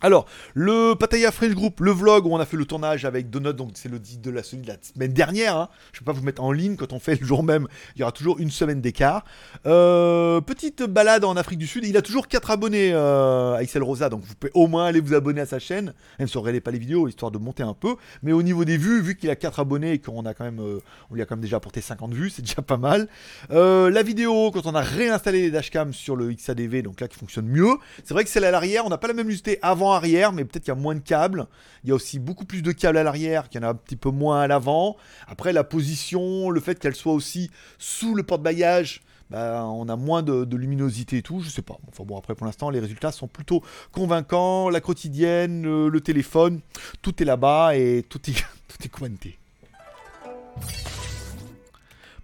Alors, 0.00 0.26
le 0.54 0.94
Pataya 0.94 1.32
French 1.32 1.54
Group, 1.54 1.80
le 1.80 1.90
vlog 1.90 2.24
où 2.24 2.32
on 2.32 2.38
a 2.38 2.46
fait 2.46 2.56
le 2.56 2.64
tournage 2.64 3.04
avec 3.04 3.30
Donut, 3.30 3.52
donc 3.52 3.70
c'est 3.74 3.88
le 3.88 3.98
de 3.98 4.30
la, 4.30 4.42
de 4.42 4.66
la 4.68 4.76
semaine 4.80 5.12
dernière. 5.12 5.56
Hein. 5.56 5.68
Je 5.92 5.98
ne 5.98 6.00
vais 6.02 6.04
pas 6.04 6.12
vous 6.12 6.24
mettre 6.24 6.40
en 6.40 6.52
ligne 6.52 6.76
quand 6.76 6.92
on 6.92 7.00
fait 7.00 7.20
le 7.20 7.26
jour 7.26 7.42
même, 7.42 7.66
il 7.96 8.00
y 8.00 8.02
aura 8.04 8.12
toujours 8.12 8.38
une 8.38 8.52
semaine 8.52 8.80
d'écart. 8.80 9.24
Euh, 9.66 10.40
petite 10.40 10.84
balade 10.84 11.24
en 11.24 11.36
Afrique 11.36 11.58
du 11.58 11.66
Sud, 11.66 11.84
il 11.84 11.96
a 11.96 12.02
toujours 12.02 12.28
4 12.28 12.52
abonnés, 12.52 12.92
euh, 12.92 13.56
Axel 13.56 13.82
Rosa, 13.82 14.08
donc 14.08 14.22
vous 14.22 14.36
pouvez 14.36 14.52
au 14.54 14.68
moins 14.68 14.86
aller 14.86 15.00
vous 15.00 15.14
abonner 15.14 15.40
à 15.40 15.46
sa 15.46 15.58
chaîne, 15.58 15.92
même 16.20 16.28
si 16.28 16.38
vous 16.38 16.44
pas 16.44 16.70
les 16.70 16.78
vidéos, 16.78 17.08
histoire 17.08 17.32
de 17.32 17.38
monter 17.38 17.64
un 17.64 17.74
peu. 17.74 17.96
Mais 18.22 18.30
au 18.30 18.44
niveau 18.44 18.64
des 18.64 18.76
vues, 18.76 19.00
vu 19.02 19.16
qu'il 19.16 19.30
a 19.30 19.36
4 19.36 19.58
abonnés 19.58 19.94
et 19.94 19.98
qu'on 19.98 20.24
a 20.26 20.32
quand 20.32 20.44
même, 20.44 20.60
euh, 20.60 20.78
lui 21.10 21.22
a 21.22 21.24
quand 21.24 21.34
même 21.34 21.42
déjà 21.42 21.56
apporté 21.56 21.80
50 21.80 22.14
vues, 22.14 22.30
c'est 22.30 22.42
déjà 22.42 22.62
pas 22.62 22.76
mal. 22.76 23.08
La 23.50 24.02
vidéo, 24.04 24.52
quand 24.52 24.66
on 24.66 24.76
a 24.76 24.80
réinstallé 24.80 25.42
les 25.42 25.50
dashcams 25.50 25.92
sur 25.92 26.14
le 26.14 26.32
XADV, 26.32 26.82
donc 26.82 27.00
là 27.00 27.08
qui 27.08 27.18
fonctionne 27.18 27.46
mieux, 27.46 27.78
c'est 28.04 28.14
vrai 28.14 28.22
que 28.22 28.30
celle 28.30 28.44
à 28.44 28.52
l'arrière, 28.52 28.86
on 28.86 28.90
n'a 28.90 28.98
pas 28.98 29.08
la 29.08 29.14
même 29.14 29.26
lucidité 29.26 29.58
avant 29.60 29.87
arrière, 29.92 30.32
mais 30.32 30.44
peut-être 30.44 30.64
qu'il 30.64 30.74
y 30.74 30.76
a 30.76 30.80
moins 30.80 30.94
de 30.94 31.00
câbles. 31.00 31.46
Il 31.84 31.88
y 31.90 31.92
a 31.92 31.94
aussi 31.94 32.18
beaucoup 32.18 32.44
plus 32.44 32.62
de 32.62 32.72
câbles 32.72 32.98
à 32.98 33.02
l'arrière 33.02 33.48
qu'il 33.48 33.60
y 33.60 33.64
en 33.64 33.68
a 33.68 33.70
un 33.70 33.74
petit 33.74 33.96
peu 33.96 34.10
moins 34.10 34.40
à 34.40 34.46
l'avant. 34.46 34.96
Après, 35.26 35.52
la 35.52 35.64
position, 35.64 36.50
le 36.50 36.60
fait 36.60 36.78
qu'elle 36.78 36.94
soit 36.94 37.12
aussi 37.12 37.50
sous 37.78 38.14
le 38.14 38.22
porte-bagages, 38.22 39.02
bah, 39.30 39.66
on 39.66 39.88
a 39.88 39.96
moins 39.96 40.22
de, 40.22 40.56
luminosité 40.56 41.18
et 41.18 41.22
tout, 41.22 41.40
je 41.40 41.50
sais 41.50 41.62
pas. 41.62 41.78
Enfin 41.88 42.04
bon, 42.04 42.16
après 42.16 42.34
pour 42.34 42.46
l'instant, 42.46 42.70
les 42.70 42.80
résultats 42.80 43.12
sont 43.12 43.28
plutôt 43.28 43.62
convaincants. 43.92 44.70
La 44.70 44.80
quotidienne, 44.80 45.62
le, 45.88 46.00
téléphone, 46.00 46.60
tout 47.02 47.22
est 47.22 47.26
là-bas 47.26 47.76
et 47.76 48.04
tout 48.08 48.20
est, 48.30 48.34
tout 48.68 48.78
est 48.82 48.88
commenté. 48.88 49.38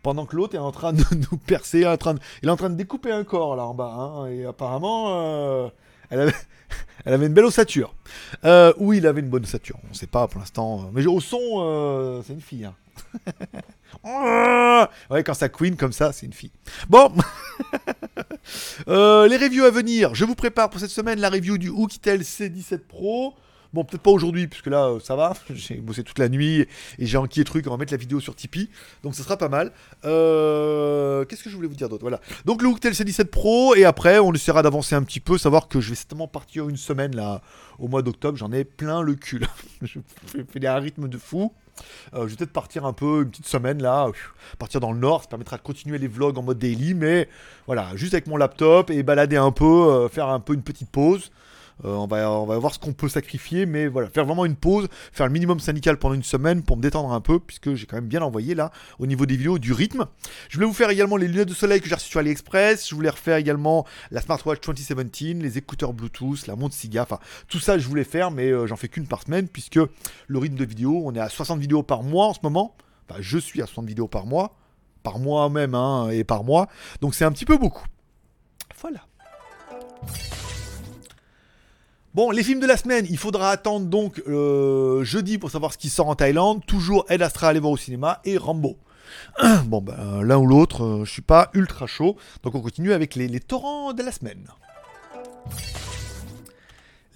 Pendant 0.03 0.27
que 0.27 0.37
l'autre 0.37 0.55
est 0.55 0.59
en 0.59 0.73
train 0.73 0.93
de 0.93 1.05
nous 1.31 1.39
percer, 1.39 1.87
en 1.87 1.97
train 1.97 2.15
il 2.43 2.49
est 2.49 2.53
en 2.53 2.57
train 2.57 2.71
de 2.71 2.75
découper 2.75 3.13
un 3.13 3.25
corps 3.25 3.57
là 3.57 3.65
en 3.67 3.75
bas. 3.75 3.93
Hein, 3.93 4.27
et 4.27 4.45
apparemment, 4.47 5.07
euh, 5.09 5.69
elle 7.05 7.15
avait, 7.15 7.27
une 7.27 7.35
belle 7.35 7.45
ossature. 7.45 7.95
Euh, 8.45 8.73
oui, 8.79 8.99
il 8.99 9.07
avait 9.07 9.21
une 9.21 9.29
bonne 9.29 9.43
ossature. 9.43 9.79
On 9.85 9.91
ne 9.91 9.95
sait 9.95 10.07
pas 10.07 10.27
pour 10.29 10.41
l'instant. 10.41 10.91
Mais 10.93 11.07
au 11.07 11.21
son, 11.21 11.41
euh, 11.59 12.23
c'est 12.27 12.33
une 12.33 12.41
fille. 12.41 12.65
Hein. 12.65 12.75
ouais, 15.11 15.25
quand 15.25 15.35
ça 15.35 15.49
queen 15.49 15.77
comme 15.77 15.93
ça, 15.93 16.13
c'est 16.13 16.27
une 16.27 16.33
fille. 16.33 16.53
Bon, 16.89 17.13
euh, 18.89 19.29
les 19.29 19.37
reviews 19.37 19.65
à 19.65 19.71
venir. 19.71 20.15
Je 20.15 20.25
vous 20.25 20.35
prépare 20.35 20.71
pour 20.71 20.81
cette 20.81 20.91
semaine 20.91 21.21
la 21.21 21.31
review 21.31 21.59
du 21.59 21.69
Oukitel 21.69 22.23
C17 22.23 22.79
Pro. 22.79 23.35
Bon, 23.75 23.83
peut-être 23.83 24.03
pas 24.03 24.13
aujourd'hui, 24.13 24.47
puisque 24.47 24.69
là, 24.69 24.87
euh, 24.87 25.01
ça 25.01 25.17
va. 25.17 25.35
J'ai 25.51 25.75
bossé 25.79 26.05
toute 26.05 26.21
la 26.21 26.29
nuit 26.29 26.61
et 26.61 27.07
j'ai 27.07 27.19
enquillé 27.19 27.45
truc. 27.45 27.67
On 27.67 27.71
va 27.71 27.77
mettre 27.77 27.93
la 27.93 27.97
vidéo 27.97 28.21
sur 28.21 28.37
Tipeee. 28.37 28.71
Donc, 29.03 29.17
ça 29.17 29.25
sera 29.25 29.37
pas 29.37 29.49
mal. 29.49 29.73
Euh, 30.05 31.25
qu'est-ce 31.25 31.43
que 31.43 31.51
je 31.51 31.57
voulais 31.57 31.67
vous 31.67 31.75
dire 31.75 31.89
d'autre? 31.89 32.03
Voilà. 32.03 32.21
Donc, 32.45 32.63
le 32.63 32.69
Hooktel 32.69 32.93
C17 32.93 33.25
Pro. 33.25 33.75
Et 33.75 33.85
après, 33.85 34.21
on 34.21 34.33
essaiera 34.33 34.63
d'avancer 34.63 34.95
un 34.95 35.03
petit 35.03 35.19
peu. 35.19 35.39
Savoir 35.39 35.67
que 35.67 35.81
je 35.81 35.89
vais 35.89 35.97
certainement 35.97 36.29
partir 36.29 36.69
une 36.69 36.77
semaine 36.77 37.17
là 37.17 37.43
au 37.81 37.89
mois 37.89 38.03
d'octobre. 38.03 38.39
J'en 38.39 38.53
ai 38.53 38.63
plein 38.63 39.03
le 39.03 39.17
cul. 39.17 39.45
je 39.83 39.99
fais 40.53 40.61
des 40.61 40.69
rythme 40.69 41.09
de 41.09 41.19
fou. 41.19 41.53
Euh, 42.15 42.23
je 42.23 42.27
vais 42.29 42.37
peut-être 42.37 42.53
partir 42.53 42.85
un 42.85 42.93
peu, 42.93 43.23
une 43.23 43.31
petite 43.31 43.49
semaine 43.49 43.83
là, 43.83 44.07
partir 44.61 44.79
dans 44.79 44.93
le 44.93 44.99
nord, 45.01 45.23
ça 45.23 45.29
permettra 45.29 45.57
de 45.57 45.63
continuer 45.63 45.99
les 45.99 46.07
vlogs 46.07 46.39
en 46.39 46.43
mode 46.43 46.61
daily, 46.61 46.95
mais 46.95 47.29
voilà, 47.67 47.97
juste 47.97 48.15
avec 48.15 48.29
mon 48.29 48.37
laptop 48.37 48.91
et 48.91 49.03
balader 49.03 49.37
un 49.37 49.51
peu, 49.51 50.07
faire 50.13 50.29
un 50.29 50.39
peu 50.39 50.55
une 50.55 50.63
petite 50.63 50.89
pause. 50.89 51.33
Euh, 51.85 51.95
on, 51.95 52.07
va, 52.07 52.31
on 52.31 52.47
va 52.47 52.57
voir 52.59 52.73
ce 52.73 52.79
qu'on 52.79 52.93
peut 52.93 53.09
sacrifier, 53.09 53.67
mais 53.67 53.89
voilà, 53.89 54.09
faire 54.09 54.25
vraiment 54.25 54.45
une 54.45 54.55
pause, 54.55 54.89
faire 55.13 55.27
le 55.27 55.33
minimum 55.33 55.59
syndical 55.59 55.99
pendant 55.99 56.15
une 56.15 56.23
semaine 56.23 56.63
pour 56.63 56.77
me 56.77 56.83
détendre 56.83 57.13
un 57.13 57.21
peu, 57.21 57.41
puisque 57.41 57.75
j'ai 57.75 57.87
quand 57.87 57.97
même 57.97 58.07
bien 58.07 58.23
envoyé 58.23 58.55
là, 58.55 58.71
au 58.99 59.07
niveau 59.07 59.27
des 59.27 59.37
vidéos, 59.37 59.59
du 59.59 59.73
rythme. 59.73 60.07
Je 60.49 60.57
voulais 60.57 60.67
vous 60.67 60.75
faire 60.75 60.91
également 60.91 61.17
les 61.17 61.27
lunettes 61.27 61.49
de 61.49 61.55
soleil 61.55 61.81
que 61.81 61.89
j'ai 61.89 61.95
reçues 61.95 62.11
sur 62.11 62.21
AliExpress, 62.21 62.89
je 62.89 62.95
voulais 62.95 63.11
refaire 63.11 63.37
également 63.37 63.85
la 64.11 64.21
Smartwatch 64.21 64.61
2017, 64.65 65.43
les 65.43 65.59
écouteurs 65.59 65.93
Bluetooth, 65.93 66.47
la 66.47 66.57
montre 66.57 66.75
Siga, 66.75 67.03
enfin 67.03 67.19
tout 67.49 67.59
ça 67.59 67.79
je 67.79 67.89
voulais 67.89 68.05
faire, 68.05 68.31
mais 68.31 68.51
euh, 68.51 68.67
j'en 68.67 68.77
fais 68.77 68.89
qu'une 68.89 69.07
par 69.07 69.23
semaine, 69.23 69.49
puisque 69.49 69.81
le 70.27 70.39
rythme 70.39 70.57
de 70.57 70.65
vidéo, 70.65 71.03
on 71.05 71.15
est 71.15 71.21
à 71.21 71.29
60 71.29 71.59
vidéos 71.59 71.83
par 71.83 72.03
mois 72.03 72.27
en 72.27 72.35
ce 72.35 72.41
moment, 72.43 72.77
enfin 73.09 73.21
je 73.21 73.39
suis 73.39 73.63
à 73.63 73.67
60 73.67 73.87
vidéos 73.87 74.09
par 74.09 74.27
mois, 74.27 74.57
par 75.03 75.19
mois 75.19 75.49
même, 75.51 75.75
hein, 75.75 76.09
et 76.11 76.25
par 76.25 76.45
mois, 76.45 76.69
donc 77.01 77.15
c'est 77.15 77.25
un 77.25 77.33
petit 77.33 77.45
peu 77.45 77.59
beaucoup. 77.59 77.87
Voilà. 78.81 79.01
Bon, 82.15 82.31
les 82.31 82.45
films 82.45 82.61
de 82.61 82.67
la 82.69 82.77
semaine, 82.77 83.09
il 83.11 83.19
faudra 83.19 83.51
attendre 83.51 83.87
donc 83.87 84.23
euh, 84.29 85.03
jeudi 85.03 85.37
pour 85.37 85.51
savoir 85.51 85.73
ce 85.73 85.79
qui 85.79 85.89
sort 85.89 86.07
en 86.07 86.15
Thaïlande. 86.15 86.65
Toujours 86.65 87.05
El 87.09 87.25
Astra 87.25 87.49
à 87.49 87.51
aller 87.51 87.59
voir 87.59 87.73
au 87.73 87.77
cinéma 87.77 88.21
et 88.25 88.39
Rambo. 88.39 88.79
bon, 89.65 89.81
ben 89.81 90.23
l'un 90.23 90.39
ou 90.39 90.47
l'autre, 90.47 90.85
euh, 90.85 91.05
je 91.05 91.11
suis 91.11 91.23
pas 91.23 91.51
ultra 91.55 91.89
chaud. 91.89 92.17
Donc 92.45 92.55
on 92.55 92.61
continue 92.61 92.93
avec 92.93 93.17
les, 93.17 93.41
torrents 93.41 93.95
de 93.95 94.03
la 94.05 94.13
semaine. 94.13 94.47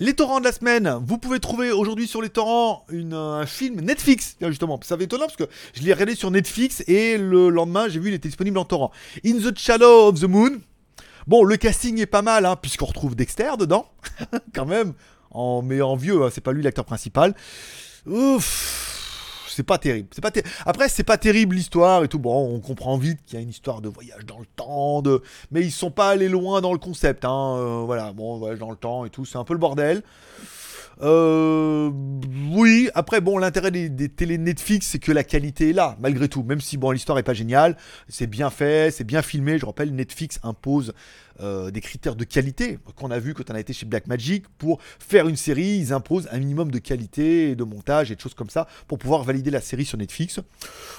Les 0.00 0.14
torrents 0.14 0.40
de 0.40 0.44
la 0.44 0.52
semaine, 0.52 0.98
vous 1.06 1.18
pouvez 1.18 1.38
trouver 1.38 1.70
aujourd'hui 1.70 2.08
sur 2.08 2.20
les 2.20 2.28
torrents 2.28 2.84
un 2.92 3.46
film 3.46 3.80
Netflix, 3.80 4.36
justement. 4.48 4.80
Ça 4.82 4.96
fait 4.96 5.04
étonnant 5.04 5.26
parce 5.26 5.36
que 5.36 5.48
je 5.74 5.82
l'ai 5.82 5.92
regardé 5.92 6.16
sur 6.16 6.32
Netflix 6.32 6.82
et 6.88 7.18
le 7.18 7.50
lendemain 7.50 7.88
j'ai 7.88 8.00
vu 8.00 8.06
qu'il 8.06 8.14
était 8.14 8.28
disponible 8.28 8.58
en 8.58 8.64
torrent. 8.64 8.90
In 9.24 9.34
the 9.34 9.56
Shadow 9.56 10.08
of 10.08 10.18
the 10.18 10.24
Moon, 10.24 10.58
Bon, 11.28 11.44
le 11.44 11.58
casting 11.58 12.00
est 12.00 12.06
pas 12.06 12.22
mal, 12.22 12.46
hein, 12.46 12.56
puisqu'on 12.56 12.86
retrouve 12.86 13.14
Dexter 13.14 13.50
dedans, 13.58 13.86
quand 14.54 14.64
même, 14.64 14.94
en, 15.30 15.60
mais 15.60 15.82
en 15.82 15.94
vieux, 15.94 16.24
hein, 16.24 16.30
c'est 16.32 16.40
pas 16.40 16.52
lui 16.52 16.62
l'acteur 16.62 16.86
principal. 16.86 17.34
Ouf, 18.06 19.44
c'est 19.46 19.62
pas 19.62 19.76
terrible. 19.76 20.08
C'est 20.12 20.22
pas 20.22 20.30
Après, 20.64 20.88
c'est 20.88 21.04
pas 21.04 21.18
terrible 21.18 21.54
l'histoire 21.54 22.02
et 22.02 22.08
tout. 22.08 22.18
Bon, 22.18 22.54
on 22.54 22.60
comprend 22.60 22.96
vite 22.96 23.18
qu'il 23.26 23.34
y 23.34 23.38
a 23.38 23.42
une 23.42 23.50
histoire 23.50 23.82
de 23.82 23.90
voyage 23.90 24.24
dans 24.24 24.38
le 24.38 24.46
temps, 24.56 25.02
de... 25.02 25.22
mais 25.50 25.60
ils 25.60 25.70
sont 25.70 25.90
pas 25.90 26.08
allés 26.08 26.30
loin 26.30 26.62
dans 26.62 26.72
le 26.72 26.78
concept. 26.78 27.26
Hein, 27.26 27.56
euh, 27.58 27.82
voilà, 27.84 28.14
bon, 28.14 28.38
voyage 28.38 28.58
dans 28.58 28.70
le 28.70 28.76
temps 28.76 29.04
et 29.04 29.10
tout, 29.10 29.26
c'est 29.26 29.36
un 29.36 29.44
peu 29.44 29.52
le 29.52 29.60
bordel. 29.60 30.02
Euh, 31.00 31.90
oui, 32.52 32.90
après, 32.94 33.20
bon, 33.20 33.38
l'intérêt 33.38 33.70
des, 33.70 33.88
des 33.88 34.08
télé 34.08 34.38
Netflix, 34.38 34.88
c'est 34.88 34.98
que 34.98 35.12
la 35.12 35.24
qualité 35.24 35.70
est 35.70 35.72
là, 35.72 35.96
malgré 36.00 36.28
tout. 36.28 36.42
Même 36.42 36.60
si, 36.60 36.76
bon, 36.76 36.90
l'histoire 36.90 37.18
est 37.18 37.22
pas 37.22 37.34
géniale, 37.34 37.76
c'est 38.08 38.26
bien 38.26 38.50
fait, 38.50 38.90
c'est 38.90 39.04
bien 39.04 39.22
filmé. 39.22 39.58
Je 39.58 39.66
rappelle, 39.66 39.94
Netflix 39.94 40.40
impose 40.42 40.92
euh, 41.40 41.70
des 41.70 41.80
critères 41.80 42.16
de 42.16 42.24
qualité 42.24 42.78
qu'on 42.96 43.10
a 43.10 43.18
vu 43.18 43.34
quand 43.34 43.50
on 43.50 43.54
a 43.54 43.60
été 43.60 43.72
chez 43.72 43.86
Blackmagic. 43.86 44.44
Pour 44.58 44.80
faire 44.98 45.28
une 45.28 45.36
série, 45.36 45.78
ils 45.78 45.92
imposent 45.92 46.28
un 46.32 46.38
minimum 46.38 46.70
de 46.70 46.78
qualité, 46.78 47.54
de 47.54 47.64
montage 47.64 48.10
et 48.10 48.16
de 48.16 48.20
choses 48.20 48.34
comme 48.34 48.50
ça 48.50 48.66
pour 48.86 48.98
pouvoir 48.98 49.22
valider 49.22 49.50
la 49.50 49.60
série 49.60 49.84
sur 49.84 49.98
Netflix. 49.98 50.40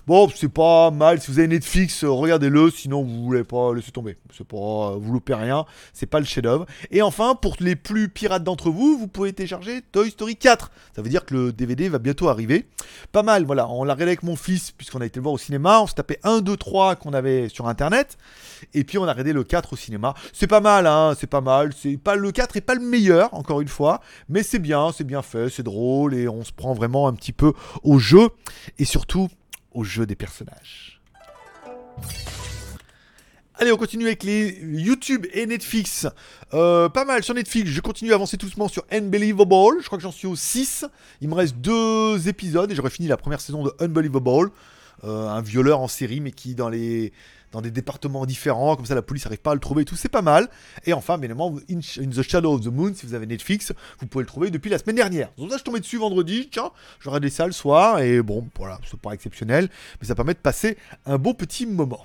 Bon, 0.07 0.29
c'est 0.33 0.49
pas 0.49 0.91
mal. 0.91 1.19
Si 1.21 1.31
vous 1.31 1.39
avez 1.39 1.47
Netflix, 1.47 2.03
euh, 2.03 2.09
regardez-le. 2.09 2.71
Sinon, 2.71 3.03
vous 3.03 3.25
voulez 3.25 3.43
pas 3.43 3.73
laisser 3.73 3.91
tomber. 3.91 4.17
C'est 4.35 4.47
pas, 4.47 4.95
vous 4.97 5.11
loupez 5.11 5.33
rien. 5.33 5.65
C'est 5.93 6.05
pas 6.05 6.19
le 6.19 6.25
chef-d'œuvre. 6.25 6.65
Et 6.91 7.01
enfin, 7.01 7.35
pour 7.35 7.55
les 7.59 7.75
plus 7.75 8.09
pirates 8.09 8.43
d'entre 8.43 8.69
vous, 8.69 8.97
vous 8.97 9.07
pouvez 9.07 9.33
télécharger 9.33 9.81
Toy 9.91 10.09
Story 10.11 10.35
4. 10.35 10.71
Ça 10.95 11.01
veut 11.01 11.09
dire 11.09 11.25
que 11.25 11.33
le 11.33 11.51
DVD 11.51 11.89
va 11.89 11.99
bientôt 11.99 12.29
arriver. 12.29 12.67
Pas 13.11 13.23
mal, 13.23 13.43
voilà. 13.43 13.67
On 13.69 13.83
l'a 13.83 13.93
regardé 13.93 14.11
avec 14.11 14.23
mon 14.23 14.35
fils 14.35 14.71
puisqu'on 14.71 15.01
a 15.01 15.05
été 15.05 15.19
le 15.19 15.23
voir 15.23 15.33
au 15.33 15.37
cinéma. 15.37 15.81
On 15.81 15.87
se 15.87 15.95
tapait 15.95 16.19
1, 16.23 16.41
2, 16.41 16.55
3 16.57 16.95
qu'on 16.95 17.13
avait 17.13 17.49
sur 17.49 17.67
internet. 17.67 18.17
Et 18.73 18.83
puis 18.83 18.97
on 18.97 19.03
a 19.03 19.11
regardé 19.11 19.33
le 19.33 19.43
4 19.43 19.73
au 19.73 19.75
cinéma. 19.75 20.13
C'est 20.33 20.47
pas 20.47 20.61
mal, 20.61 20.87
hein. 20.87 21.13
C'est 21.19 21.27
pas 21.27 21.41
mal. 21.41 21.73
C'est 21.77 21.97
pas 21.97 22.15
le 22.15 22.31
4 22.31 22.57
est 22.57 22.61
pas 22.61 22.75
le 22.75 22.81
meilleur, 22.81 23.33
encore 23.33 23.61
une 23.61 23.67
fois. 23.67 24.01
Mais 24.27 24.43
c'est 24.43 24.59
bien, 24.59 24.91
c'est 24.91 25.03
bien 25.03 25.21
fait, 25.21 25.49
c'est 25.49 25.63
drôle. 25.63 26.13
Et 26.13 26.27
on 26.27 26.43
se 26.43 26.51
prend 26.51 26.73
vraiment 26.73 27.07
un 27.07 27.13
petit 27.13 27.33
peu 27.33 27.53
au 27.83 27.99
jeu. 27.99 28.29
Et 28.77 28.85
surtout 28.85 29.29
au 29.73 29.83
jeu 29.83 30.05
des 30.05 30.15
personnages. 30.15 31.01
Allez, 33.61 33.73
on 33.73 33.77
continue 33.77 34.05
avec 34.05 34.23
les 34.23 34.57
YouTube 34.63 35.25
et 35.33 35.45
Netflix. 35.45 36.07
Euh, 36.53 36.87
pas 36.87 37.03
mal 37.03 37.23
sur 37.23 37.33
Netflix. 37.33 37.69
Je 37.69 37.81
continue 37.81 38.13
à 38.13 38.15
avancer 38.15 38.37
doucement 38.37 38.69
sur 38.69 38.85
Unbelievable. 38.89 39.81
Je 39.81 39.85
crois 39.87 39.97
que 39.97 40.01
j'en 40.01 40.13
suis 40.13 40.27
au 40.27 40.35
6. 40.37 40.85
Il 41.19 41.27
me 41.27 41.33
reste 41.33 41.57
deux 41.57 42.29
épisodes 42.29 42.71
et 42.71 42.75
j'aurais 42.75 42.89
fini 42.89 43.09
la 43.09 43.17
première 43.17 43.41
saison 43.41 43.63
de 43.63 43.73
Unbelievable. 43.81 44.51
Euh, 45.03 45.27
un 45.27 45.41
violeur 45.41 45.81
en 45.81 45.89
série, 45.89 46.21
mais 46.21 46.31
qui 46.31 46.55
dans 46.55 46.69
les 46.69 47.11
dans 47.51 47.61
des 47.61 47.71
départements 47.71 48.25
différents, 48.25 48.75
comme 48.75 48.85
ça 48.85 48.95
la 48.95 49.01
police 49.01 49.25
n'arrive 49.25 49.39
pas 49.39 49.51
à 49.51 49.53
le 49.53 49.59
trouver 49.59 49.81
et 49.83 49.85
tout, 49.85 49.95
c'est 49.95 50.09
pas 50.09 50.21
mal. 50.21 50.49
Et 50.85 50.93
enfin, 50.93 51.17
évidemment, 51.17 51.55
In, 51.69 51.79
the 51.79 52.21
Shadow 52.21 52.53
of 52.53 52.61
the 52.61 52.67
Moon, 52.67 52.93
si 52.93 53.05
vous 53.05 53.13
avez 53.13 53.25
Netflix, 53.25 53.73
vous 53.99 54.07
pouvez 54.07 54.23
le 54.23 54.27
trouver 54.27 54.51
depuis 54.51 54.69
la 54.69 54.77
semaine 54.77 54.95
dernière. 54.95 55.31
Donc 55.37 55.49
là, 55.49 55.57
je 55.57 55.63
tombais 55.63 55.79
dessus 55.79 55.97
vendredi, 55.97 56.49
tiens, 56.51 56.71
j'aurais 56.99 57.19
des 57.19 57.29
ça 57.29 57.45
le 57.45 57.51
soir, 57.51 57.99
et 57.99 58.21
bon, 58.21 58.47
voilà, 58.57 58.79
c'est 58.89 58.99
pas 58.99 59.11
exceptionnel, 59.11 59.69
mais 60.01 60.07
ça 60.07 60.15
permet 60.15 60.33
de 60.33 60.39
passer 60.39 60.77
un 61.05 61.17
beau 61.17 61.33
petit 61.33 61.65
moment. 61.65 62.03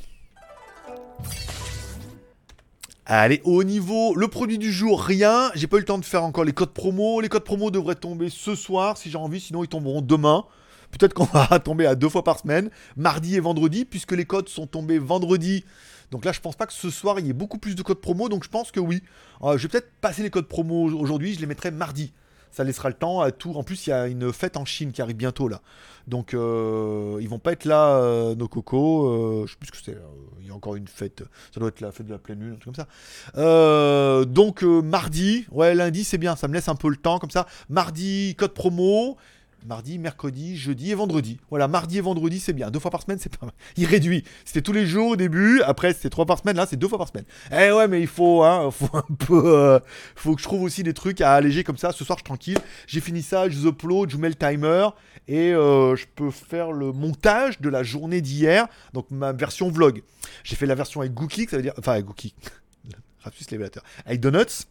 Allez, 3.06 3.42
au 3.44 3.64
niveau, 3.64 4.14
le 4.14 4.28
produit 4.28 4.56
du 4.56 4.72
jour, 4.72 5.02
rien. 5.02 5.50
J'ai 5.54 5.66
pas 5.66 5.76
eu 5.76 5.80
le 5.80 5.84
temps 5.84 5.98
de 5.98 6.06
faire 6.06 6.24
encore 6.24 6.44
les 6.44 6.54
codes 6.54 6.72
promo. 6.72 7.20
Les 7.20 7.28
codes 7.28 7.44
promo 7.44 7.70
devraient 7.70 7.94
tomber 7.96 8.30
ce 8.30 8.54
soir 8.54 8.96
si 8.96 9.10
j'ai 9.10 9.18
envie, 9.18 9.40
sinon 9.40 9.62
ils 9.62 9.68
tomberont 9.68 10.00
demain. 10.00 10.46
Peut-être 10.98 11.14
qu'on 11.14 11.24
va 11.32 11.58
tomber 11.58 11.86
à 11.86 11.94
deux 11.94 12.08
fois 12.08 12.24
par 12.24 12.38
semaine, 12.38 12.70
mardi 12.96 13.36
et 13.36 13.40
vendredi, 13.40 13.84
puisque 13.84 14.12
les 14.12 14.24
codes 14.24 14.48
sont 14.48 14.66
tombés 14.66 14.98
vendredi. 14.98 15.64
Donc 16.10 16.24
là, 16.24 16.32
je 16.32 16.40
pense 16.40 16.56
pas 16.56 16.66
que 16.66 16.72
ce 16.72 16.90
soir 16.90 17.18
il 17.18 17.26
y 17.26 17.30
ait 17.30 17.34
beaucoup 17.34 17.58
plus 17.58 17.74
de 17.74 17.82
codes 17.82 18.00
promo, 18.00 18.28
donc 18.28 18.44
je 18.44 18.48
pense 18.48 18.70
que 18.70 18.80
oui. 18.80 19.02
Euh, 19.42 19.56
je 19.58 19.64
vais 19.64 19.68
peut-être 19.68 19.90
passer 20.00 20.22
les 20.22 20.30
codes 20.30 20.48
promo 20.48 20.84
aujourd'hui, 20.84 21.34
je 21.34 21.40
les 21.40 21.46
mettrai 21.46 21.70
mardi 21.70 22.12
ça 22.54 22.62
laissera 22.62 22.88
le 22.88 22.94
temps 22.94 23.20
à 23.20 23.32
tout. 23.32 23.52
En 23.56 23.64
plus, 23.64 23.86
il 23.86 23.90
y 23.90 23.92
a 23.92 24.06
une 24.06 24.32
fête 24.32 24.56
en 24.56 24.64
Chine 24.64 24.92
qui 24.92 25.02
arrive 25.02 25.16
bientôt 25.16 25.48
là. 25.48 25.60
Donc, 26.06 26.34
euh, 26.34 27.18
ils 27.20 27.28
vont 27.28 27.40
pas 27.40 27.52
être 27.52 27.64
là, 27.64 27.96
euh, 27.96 28.34
nos 28.36 28.46
cocos. 28.46 29.08
Euh, 29.08 29.46
je 29.46 29.52
sais 29.52 29.58
plus 29.58 29.66
ce 29.66 29.72
que 29.72 29.78
c'est. 29.84 29.98
Il 30.40 30.46
y 30.46 30.50
a 30.50 30.54
encore 30.54 30.76
une 30.76 30.86
fête. 30.86 31.24
Ça 31.52 31.58
doit 31.58 31.70
être 31.70 31.80
la 31.80 31.90
fête 31.90 32.06
de 32.06 32.12
la 32.12 32.18
pleine 32.18 32.38
lune, 32.38 32.52
un 32.52 32.56
truc 32.56 32.74
comme 32.76 32.86
ça. 33.34 34.24
donc, 34.24 34.62
mardi, 34.62 35.46
ouais, 35.50 35.74
lundi, 35.74 36.04
c'est 36.04 36.18
bien. 36.18 36.36
Ça 36.36 36.46
me 36.46 36.54
laisse 36.54 36.68
un 36.68 36.76
peu 36.76 36.88
le 36.88 36.96
temps 36.96 37.18
comme 37.18 37.32
ça. 37.32 37.46
Mardi, 37.68 38.36
code 38.38 38.54
promo 38.54 39.16
mardi, 39.64 39.98
mercredi, 39.98 40.56
jeudi 40.56 40.90
et 40.90 40.94
vendredi. 40.94 41.38
Voilà, 41.50 41.68
mardi 41.68 41.98
et 41.98 42.00
vendredi, 42.00 42.38
c'est 42.38 42.52
bien. 42.52 42.70
Deux 42.70 42.78
fois 42.78 42.90
par 42.90 43.02
semaine, 43.02 43.18
c'est 43.18 43.34
pas 43.34 43.46
mal. 43.46 43.54
Il 43.76 43.86
réduit. 43.86 44.24
C'était 44.44 44.62
tous 44.62 44.72
les 44.72 44.86
jours 44.86 45.10
au 45.10 45.16
début, 45.16 45.62
après 45.62 45.92
c'était 45.92 46.10
trois 46.10 46.26
par 46.26 46.38
semaine, 46.38 46.56
là 46.56 46.66
c'est 46.66 46.76
deux 46.76 46.88
fois 46.88 46.98
par 46.98 47.08
semaine. 47.08 47.24
Eh 47.50 47.72
ouais, 47.72 47.88
mais 47.88 48.00
il 48.00 48.06
faut, 48.06 48.42
hein, 48.42 48.70
faut 48.72 48.96
un 48.96 49.04
peu, 49.18 49.42
euh, 49.46 49.78
faut 50.14 50.34
que 50.34 50.40
je 50.40 50.46
trouve 50.46 50.62
aussi 50.62 50.82
des 50.82 50.94
trucs 50.94 51.20
à 51.20 51.34
alléger 51.34 51.64
comme 51.64 51.78
ça. 51.78 51.92
Ce 51.92 52.04
soir, 52.04 52.18
je 52.18 52.20
suis 52.20 52.24
tranquille. 52.24 52.58
J'ai 52.86 53.00
fini 53.00 53.22
ça, 53.22 53.48
je 53.48 53.66
upload, 53.66 54.10
je 54.10 54.16
mets 54.16 54.28
le 54.28 54.34
timer 54.34 54.88
et 55.26 55.52
euh, 55.52 55.96
je 55.96 56.06
peux 56.14 56.30
faire 56.30 56.72
le 56.72 56.92
montage 56.92 57.60
de 57.60 57.68
la 57.68 57.82
journée 57.82 58.20
d'hier, 58.20 58.66
donc 58.92 59.10
ma 59.10 59.32
version 59.32 59.70
vlog. 59.70 60.02
J'ai 60.42 60.56
fait 60.56 60.66
la 60.66 60.74
version 60.74 61.00
avec 61.00 61.14
Gookie, 61.14 61.46
ça 61.48 61.56
veut 61.56 61.62
dire, 61.62 61.74
enfin 61.78 61.92
avec 61.92 62.04
Gookie, 62.04 62.34
Rapsus 63.20 63.44
l'évaluateur, 63.50 63.82
avec 64.04 64.20
Donuts. 64.20 64.66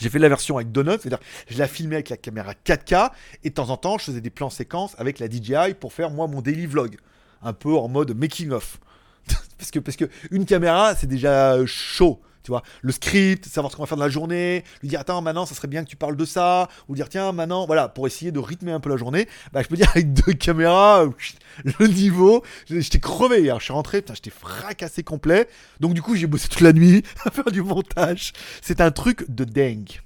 J'ai 0.00 0.08
fait 0.08 0.18
la 0.18 0.28
version 0.28 0.56
avec 0.56 0.72
Donut, 0.72 0.98
c'est-à-dire 1.00 1.20
je 1.48 1.58
la 1.58 1.68
filmais 1.68 1.96
avec 1.96 2.08
la 2.08 2.16
caméra 2.16 2.52
4K 2.64 3.10
et 3.44 3.50
de 3.50 3.54
temps 3.54 3.70
en 3.70 3.76
temps 3.76 3.98
je 3.98 4.04
faisais 4.04 4.20
des 4.20 4.30
plans 4.30 4.50
séquences 4.50 4.94
avec 4.98 5.18
la 5.18 5.28
DJI 5.28 5.74
pour 5.78 5.92
faire 5.92 6.10
moi 6.10 6.26
mon 6.26 6.40
daily 6.40 6.66
vlog, 6.66 6.96
un 7.42 7.52
peu 7.52 7.74
en 7.74 7.88
mode 7.88 8.16
making 8.16 8.50
of. 8.50 8.78
parce 9.58 9.70
que 9.70 9.78
parce 9.78 9.96
que 9.96 10.06
une 10.30 10.46
caméra 10.46 10.94
c'est 10.94 11.06
déjà 11.06 11.64
chaud. 11.66 12.20
Tu 12.42 12.50
vois, 12.50 12.62
le 12.82 12.92
script, 12.92 13.46
savoir 13.46 13.70
ce 13.70 13.76
qu'on 13.76 13.82
va 13.82 13.86
faire 13.86 13.98
de 13.98 14.02
la 14.02 14.08
journée, 14.08 14.64
lui 14.82 14.88
dire 14.88 15.00
attends 15.00 15.20
maintenant 15.20 15.46
ça 15.46 15.54
serait 15.54 15.68
bien 15.68 15.84
que 15.84 15.88
tu 15.88 15.96
parles 15.96 16.16
de 16.16 16.24
ça, 16.24 16.68
ou 16.88 16.94
dire 16.94 17.08
tiens 17.08 17.32
maintenant 17.32 17.66
voilà 17.66 17.88
pour 17.88 18.06
essayer 18.06 18.32
de 18.32 18.38
rythmer 18.38 18.72
un 18.72 18.80
peu 18.80 18.90
la 18.90 18.96
journée. 18.96 19.28
Bah 19.52 19.62
je 19.62 19.68
peux 19.68 19.76
dire 19.76 19.90
avec 19.94 20.12
deux 20.12 20.32
caméras, 20.32 21.04
le 21.78 21.86
niveau, 21.86 22.42
j'étais 22.68 23.00
crevé 23.00 23.42
hier, 23.42 23.58
je 23.58 23.64
suis 23.64 23.72
rentré, 23.72 24.00
putain 24.00 24.14
j'étais 24.14 24.30
fracassé 24.30 25.02
complet. 25.02 25.48
Donc 25.80 25.94
du 25.94 26.02
coup 26.02 26.16
j'ai 26.16 26.26
bossé 26.26 26.48
toute 26.48 26.60
la 26.60 26.72
nuit 26.72 27.04
à 27.24 27.30
faire 27.30 27.50
du 27.50 27.62
montage. 27.62 28.32
C'est 28.62 28.80
un 28.80 28.90
truc 28.90 29.24
de 29.28 29.44
dingue. 29.44 30.00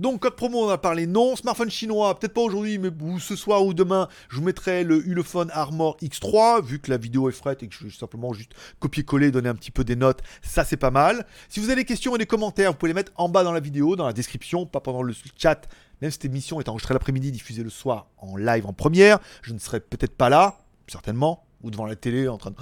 Donc, 0.00 0.20
code 0.20 0.34
promo, 0.34 0.64
on 0.64 0.70
a 0.70 0.78
parlé 0.78 1.06
non. 1.06 1.36
Smartphone 1.36 1.70
chinois, 1.70 2.18
peut-être 2.18 2.32
pas 2.32 2.40
aujourd'hui, 2.40 2.78
mais 2.78 2.88
ce 3.18 3.36
soir 3.36 3.66
ou 3.66 3.74
demain, 3.74 4.08
je 4.30 4.36
vous 4.36 4.42
mettrai 4.42 4.82
le 4.82 5.06
Ulefone 5.06 5.50
Armor 5.52 5.98
X3, 6.00 6.64
vu 6.64 6.78
que 6.78 6.90
la 6.90 6.96
vidéo 6.96 7.28
est 7.28 7.32
frette 7.32 7.62
et 7.62 7.68
que 7.68 7.74
je 7.74 7.84
vais 7.84 7.90
simplement 7.90 8.32
juste 8.32 8.52
copier-coller, 8.78 9.30
donner 9.30 9.50
un 9.50 9.54
petit 9.54 9.70
peu 9.70 9.84
des 9.84 9.96
notes. 9.96 10.22
Ça, 10.40 10.64
c'est 10.64 10.78
pas 10.78 10.90
mal. 10.90 11.26
Si 11.50 11.60
vous 11.60 11.66
avez 11.66 11.82
des 11.82 11.84
questions 11.84 12.14
et 12.14 12.18
des 12.18 12.24
commentaires, 12.24 12.70
vous 12.70 12.78
pouvez 12.78 12.88
les 12.88 12.94
mettre 12.94 13.12
en 13.16 13.28
bas 13.28 13.44
dans 13.44 13.52
la 13.52 13.60
vidéo, 13.60 13.94
dans 13.94 14.06
la 14.06 14.14
description, 14.14 14.64
pas 14.64 14.80
pendant 14.80 15.02
le 15.02 15.12
chat. 15.36 15.68
Même 16.00 16.10
cette 16.10 16.24
émission 16.24 16.60
est 16.60 16.70
enregistrée 16.70 16.94
l'après-midi, 16.94 17.30
diffusée 17.30 17.62
le 17.62 17.68
soir 17.68 18.06
en 18.16 18.38
live 18.38 18.64
en 18.64 18.72
première. 18.72 19.18
Je 19.42 19.52
ne 19.52 19.58
serai 19.58 19.80
peut-être 19.80 20.16
pas 20.16 20.30
là, 20.30 20.60
certainement 20.86 21.44
ou 21.62 21.70
devant 21.70 21.86
la 21.86 21.96
télé 21.96 22.28
en 22.28 22.38
train 22.38 22.50
de... 22.50 22.56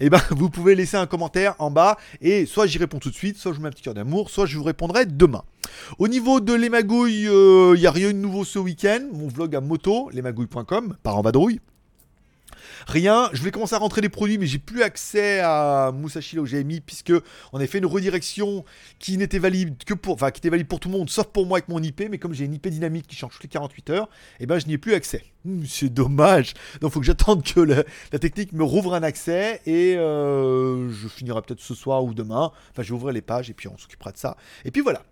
Eh 0.00 0.10
ben, 0.10 0.20
vous 0.30 0.50
pouvez 0.50 0.74
laisser 0.74 0.96
un 0.96 1.06
commentaire 1.06 1.54
en 1.58 1.70
bas 1.70 1.98
et 2.20 2.46
soit 2.46 2.66
j'y 2.66 2.78
réponds 2.78 2.98
tout 2.98 3.10
de 3.10 3.14
suite, 3.14 3.36
soit 3.36 3.52
je 3.52 3.56
vous 3.56 3.62
mets 3.62 3.68
un 3.68 3.72
petit 3.72 3.82
cœur 3.82 3.94
d'amour, 3.94 4.30
soit 4.30 4.46
je 4.46 4.56
vous 4.56 4.64
répondrai 4.64 5.06
demain. 5.06 5.44
Au 5.98 6.08
niveau 6.08 6.40
de 6.40 6.52
les 6.52 6.68
magouilles, 6.68 7.22
il 7.22 7.28
euh, 7.28 7.76
n'y 7.76 7.86
a 7.86 7.90
rien 7.90 8.08
de 8.08 8.18
nouveau 8.18 8.44
ce 8.44 8.58
week-end. 8.58 9.00
Mon 9.12 9.28
vlog 9.28 9.54
à 9.56 9.60
moto, 9.60 10.10
lesmagouilles.com, 10.12 10.96
par 11.02 11.16
en 11.16 11.22
vadrouille. 11.22 11.60
Rien, 12.86 13.30
je 13.32 13.42
vais 13.42 13.50
commencer 13.50 13.74
à 13.74 13.78
rentrer 13.78 14.00
des 14.00 14.08
produits, 14.08 14.38
mais 14.38 14.46
j'ai 14.46 14.58
plus 14.58 14.82
accès 14.82 15.40
à 15.40 15.92
Musashi 15.94 16.36
là 16.36 16.42
puisque 16.84 17.12
on 17.52 17.60
a 17.60 17.66
fait 17.66 17.78
une 17.78 17.86
redirection 17.86 18.64
qui 18.98 19.16
n'était 19.16 19.38
valide 19.38 19.82
que 19.84 19.94
pour, 19.94 20.14
enfin 20.14 20.30
qui 20.30 20.38
était 20.40 20.50
valide 20.50 20.66
pour 20.66 20.80
tout 20.80 20.88
le 20.88 20.98
monde, 20.98 21.08
sauf 21.08 21.26
pour 21.26 21.46
moi 21.46 21.58
avec 21.58 21.68
mon 21.68 21.82
IP, 21.82 22.08
mais 22.10 22.18
comme 22.18 22.34
j'ai 22.34 22.44
une 22.44 22.54
IP 22.54 22.68
dynamique 22.68 23.06
qui 23.06 23.16
change 23.16 23.32
toutes 23.32 23.42
les 23.44 23.48
48 23.48 23.90
heures, 23.90 24.08
et 24.38 24.44
eh 24.44 24.46
ben 24.46 24.58
je 24.58 24.66
n'y 24.66 24.74
ai 24.74 24.78
plus 24.78 24.94
accès. 24.94 25.24
C'est 25.66 25.92
dommage. 25.92 26.54
Donc 26.80 26.92
faut 26.92 27.00
que 27.00 27.06
j'attende 27.06 27.42
que 27.42 27.60
la 27.60 28.18
technique 28.18 28.52
me 28.52 28.64
rouvre 28.64 28.94
un 28.94 29.02
accès 29.02 29.60
et 29.66 29.94
euh, 29.96 30.90
je 30.90 31.06
finirai 31.06 31.42
peut-être 31.42 31.60
ce 31.60 31.74
soir 31.74 32.02
ou 32.02 32.14
demain. 32.14 32.50
Enfin, 32.70 32.82
je 32.82 32.88
vais 32.88 32.94
ouvrir 32.94 33.12
les 33.12 33.20
pages 33.20 33.50
et 33.50 33.52
puis 33.52 33.68
on 33.68 33.76
s'occupera 33.76 34.10
de 34.12 34.16
ça. 34.16 34.38
Et 34.64 34.70
puis 34.70 34.80
voilà. 34.80 35.02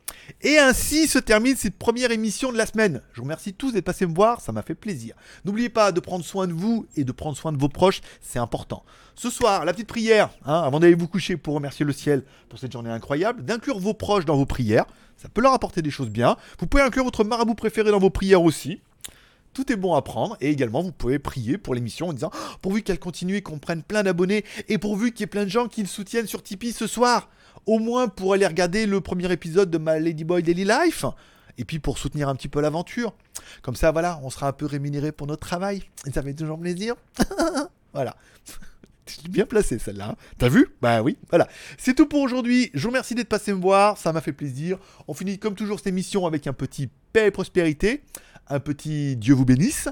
Et 0.41 0.59
ainsi 0.59 1.07
se 1.07 1.19
termine 1.19 1.55
cette 1.57 1.77
première 1.77 2.11
émission 2.13 2.51
de 2.51 2.57
la 2.57 2.65
semaine. 2.65 3.03
Je 3.13 3.19
vous 3.19 3.25
remercie 3.25 3.53
tous 3.53 3.73
d'être 3.73 3.85
passés 3.85 4.07
me 4.07 4.15
voir, 4.15 4.41
ça 4.41 4.53
m'a 4.53 4.63
fait 4.63 4.75
plaisir. 4.75 5.15
N'oubliez 5.45 5.69
pas 5.69 5.93
de 5.93 6.01
prendre 6.01 6.25
soin 6.25 6.47
de 6.47 6.55
vous 6.55 6.87
et 6.97 7.05
de 7.05 7.13
prendre 7.13 7.37
soin 7.37 7.53
de 7.53 7.59
vos 7.59 7.69
proches, 7.69 8.01
c'est 8.23 8.39
important. 8.39 8.85
Ce 9.15 9.29
soir, 9.29 9.67
la 9.67 9.75
petite 9.75 9.89
prière, 9.89 10.31
hein, 10.47 10.63
avant 10.63 10.81
d'aller 10.81 10.95
vous 10.95 11.09
coucher 11.09 11.37
pour 11.37 11.55
remercier 11.55 11.85
le 11.85 11.93
ciel 11.93 12.25
pour 12.49 12.59
cette 12.59 12.73
journée 12.73 12.91
incroyable, 12.91 13.45
d'inclure 13.45 13.79
vos 13.79 13.93
proches 13.93 14.25
dans 14.25 14.37
vos 14.37 14.47
prières. 14.47 14.87
Ça 15.19 15.29
peut 15.29 15.43
leur 15.43 15.53
apporter 15.53 15.83
des 15.83 15.91
choses 15.91 16.09
bien. 16.09 16.37
Vous 16.59 16.67
pouvez 16.67 16.83
inclure 16.83 17.05
votre 17.05 17.23
marabout 17.23 17.55
préféré 17.55 17.91
dans 17.91 17.99
vos 17.99 18.11
prières 18.11 18.43
aussi 18.43 18.81
tout 19.53 19.73
est 19.73 19.77
bon 19.77 19.95
à 19.95 20.03
prendre. 20.03 20.37
Et 20.41 20.51
également, 20.51 20.83
vous 20.83 20.93
pouvez 20.93 21.19
prier 21.19 21.59
pour 21.59 21.75
l'émission 21.75 22.09
en 22.09 22.13
disant 22.13 22.31
oh, 22.35 22.39
pourvu 22.61 22.83
qu'elle 22.83 22.99
continue 22.99 23.37
et 23.37 23.43
qu'on 23.43 23.59
prenne 23.59 23.83
plein 23.83 24.03
d'abonnés 24.03 24.45
et 24.69 24.79
pourvu 24.79 25.13
qu'il 25.13 25.21
y 25.21 25.25
ait 25.25 25.27
plein 25.29 25.45
de 25.45 25.51
gens 25.51 25.69
qui 25.69 25.83
le 25.83 25.89
soutiennent 25.89 26.27
sur 26.27 26.43
Tipeee 26.43 26.73
ce 26.73 26.87
soir. 26.87 27.29
Au 27.67 27.79
moins 27.79 28.09
pour 28.09 28.33
aller 28.33 28.47
regarder 28.47 28.87
le 28.87 29.01
premier 29.01 29.31
épisode 29.31 29.71
de 29.71 29.79
ma 29.79 29.99
Ladyboy 29.99 30.43
Daily 30.43 30.65
Life. 30.65 31.05
Et 31.59 31.65
puis 31.65 31.79
pour 31.79 31.99
soutenir 31.99 32.29
un 32.29 32.35
petit 32.35 32.49
peu 32.49 32.61
l'aventure. 32.61 33.15
Comme 33.63 33.77
ça, 33.77 33.93
voilà, 33.93 34.21
on 34.23 34.31
sera 34.31 34.49
un 34.49 34.53
peu 34.53 34.67
rémunéré 34.67 35.13
pour 35.13 35.27
notre 35.27 35.47
travail. 35.47 35.83
Et 36.07 36.11
ça 36.11 36.23
fait 36.23 36.35
toujours 36.35 36.59
plaisir. 36.59 36.95
voilà. 37.93 38.17
Bien 39.29 39.47
placé 39.47 39.79
celle-là. 39.79 40.11
Hein. 40.11 40.17
T'as 40.39 40.49
vu? 40.49 40.69
Bah 40.81 41.03
oui, 41.03 41.19
voilà. 41.29 41.49
C'est 41.77 41.95
tout 41.95 42.07
pour 42.07 42.21
aujourd'hui. 42.21 42.71
Je 42.73 42.83
vous 42.83 42.89
remercie 42.89 43.15
d'être 43.15 43.29
passé 43.29 43.53
me 43.53 43.61
voir. 43.61 43.99
Ça 43.99 44.13
m'a 44.13 44.21
fait 44.21 44.33
plaisir. 44.33 44.79
On 45.09 45.15
finit 45.15 45.39
comme 45.39 45.55
toujours 45.55 45.79
cette 45.79 45.89
émission 45.89 46.27
avec 46.27 46.47
un 46.47 46.53
petit 46.53 46.89
paix 47.13 47.27
et 47.27 47.31
prospérité 47.31 48.03
un 48.49 48.61
petit 48.61 49.17
Dieu 49.17 49.35
vous 49.35 49.45
bénisse. 49.45 49.89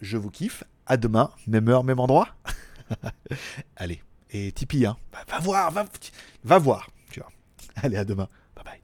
Je 0.00 0.16
vous 0.16 0.30
kiffe. 0.30 0.64
À 0.86 0.96
demain, 0.96 1.30
même 1.46 1.68
heure, 1.68 1.82
même 1.82 1.98
endroit. 1.98 2.28
Allez, 3.76 4.02
et 4.30 4.52
Tipeee, 4.52 4.86
hein. 4.86 4.96
Va, 5.28 5.40
voir, 5.40 5.70
va, 5.72 5.84
va 6.44 6.58
voir. 6.58 6.88
Tu 7.10 7.20
vois. 7.20 7.30
Allez, 7.82 7.96
à 7.96 8.04
demain. 8.04 8.28
Bye 8.54 8.64
bye. 8.64 8.80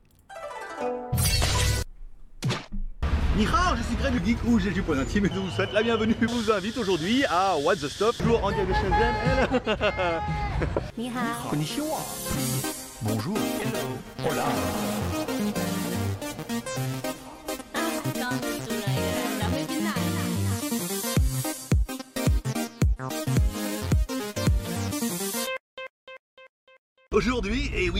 Nihao, 3.37 3.77
je 3.77 3.83
suis 3.83 3.97
Greg 3.97 4.21
du 4.21 4.31
Geek 4.31 4.41
Rouge 4.43 4.67
et 4.67 4.73
du 4.73 4.83
Point 4.83 4.99
Intime 4.99 5.27
et 5.27 5.31
je 5.33 5.39
vous 5.39 5.51
souhaite 5.51 5.73
la 5.73 5.83
bienvenue. 5.83 6.15
Je 6.21 6.27
vous 6.27 6.51
invite 6.51 6.77
aujourd'hui 6.77 7.25
à 7.31 7.57
What 7.57 7.77
the 7.77 7.89
Stop, 7.89 8.17
toujours 8.19 8.45
en 8.45 8.51
direct 8.51 8.69
de 8.69 8.75
Shenzhen. 8.75 9.15
Bonjour. 13.03 13.39
Hola. 14.25 14.45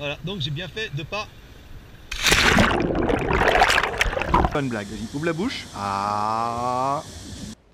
voilà, 0.00 0.16
donc 0.24 0.40
j'ai 0.40 0.50
bien 0.50 0.66
fait 0.66 0.90
de 0.96 1.04
pas. 1.04 1.28
Une 4.58 4.68
blague, 4.68 4.88
vas-y, 4.88 5.06
ouvre 5.14 5.26
la 5.26 5.32
bouche. 5.32 5.66
Ah. 5.76 7.02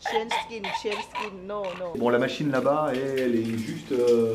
Chain 0.00 0.28
skin, 0.28 0.62
chain 0.82 1.00
skin, 1.00 1.32
no, 1.46 1.62
no. 1.78 1.94
Bon 1.96 2.10
la 2.10 2.18
machine 2.18 2.50
là-bas 2.50 2.90
elle 2.92 3.34
est 3.34 3.58
juste... 3.58 3.92
euh, 3.92 4.34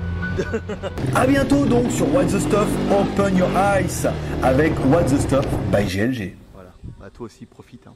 A 1.15 1.27
bientôt 1.27 1.65
donc 1.65 1.91
sur 1.91 2.13
What 2.13 2.25
the 2.25 2.39
Stuff 2.39 2.67
Open 2.91 3.37
Your 3.37 3.49
Eyes 3.55 4.07
avec 4.43 4.73
What 4.85 5.03
the 5.05 5.19
Stuff 5.19 5.45
by 5.71 5.83
GLG. 5.85 6.35
Voilà, 6.53 6.69
bah, 6.99 7.09
toi 7.13 7.25
aussi 7.25 7.45
profite. 7.45 7.85
hein. 7.87 7.93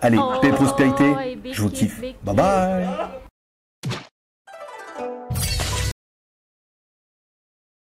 Allez, 0.00 0.18
paix 0.40 0.48
et 0.48 0.52
Oh, 0.52 0.54
prospérité, 0.56 1.04
je 1.52 1.62
vous 1.62 1.70
kiffe. 1.70 2.00
Bye 2.22 2.34
bye 2.34 2.86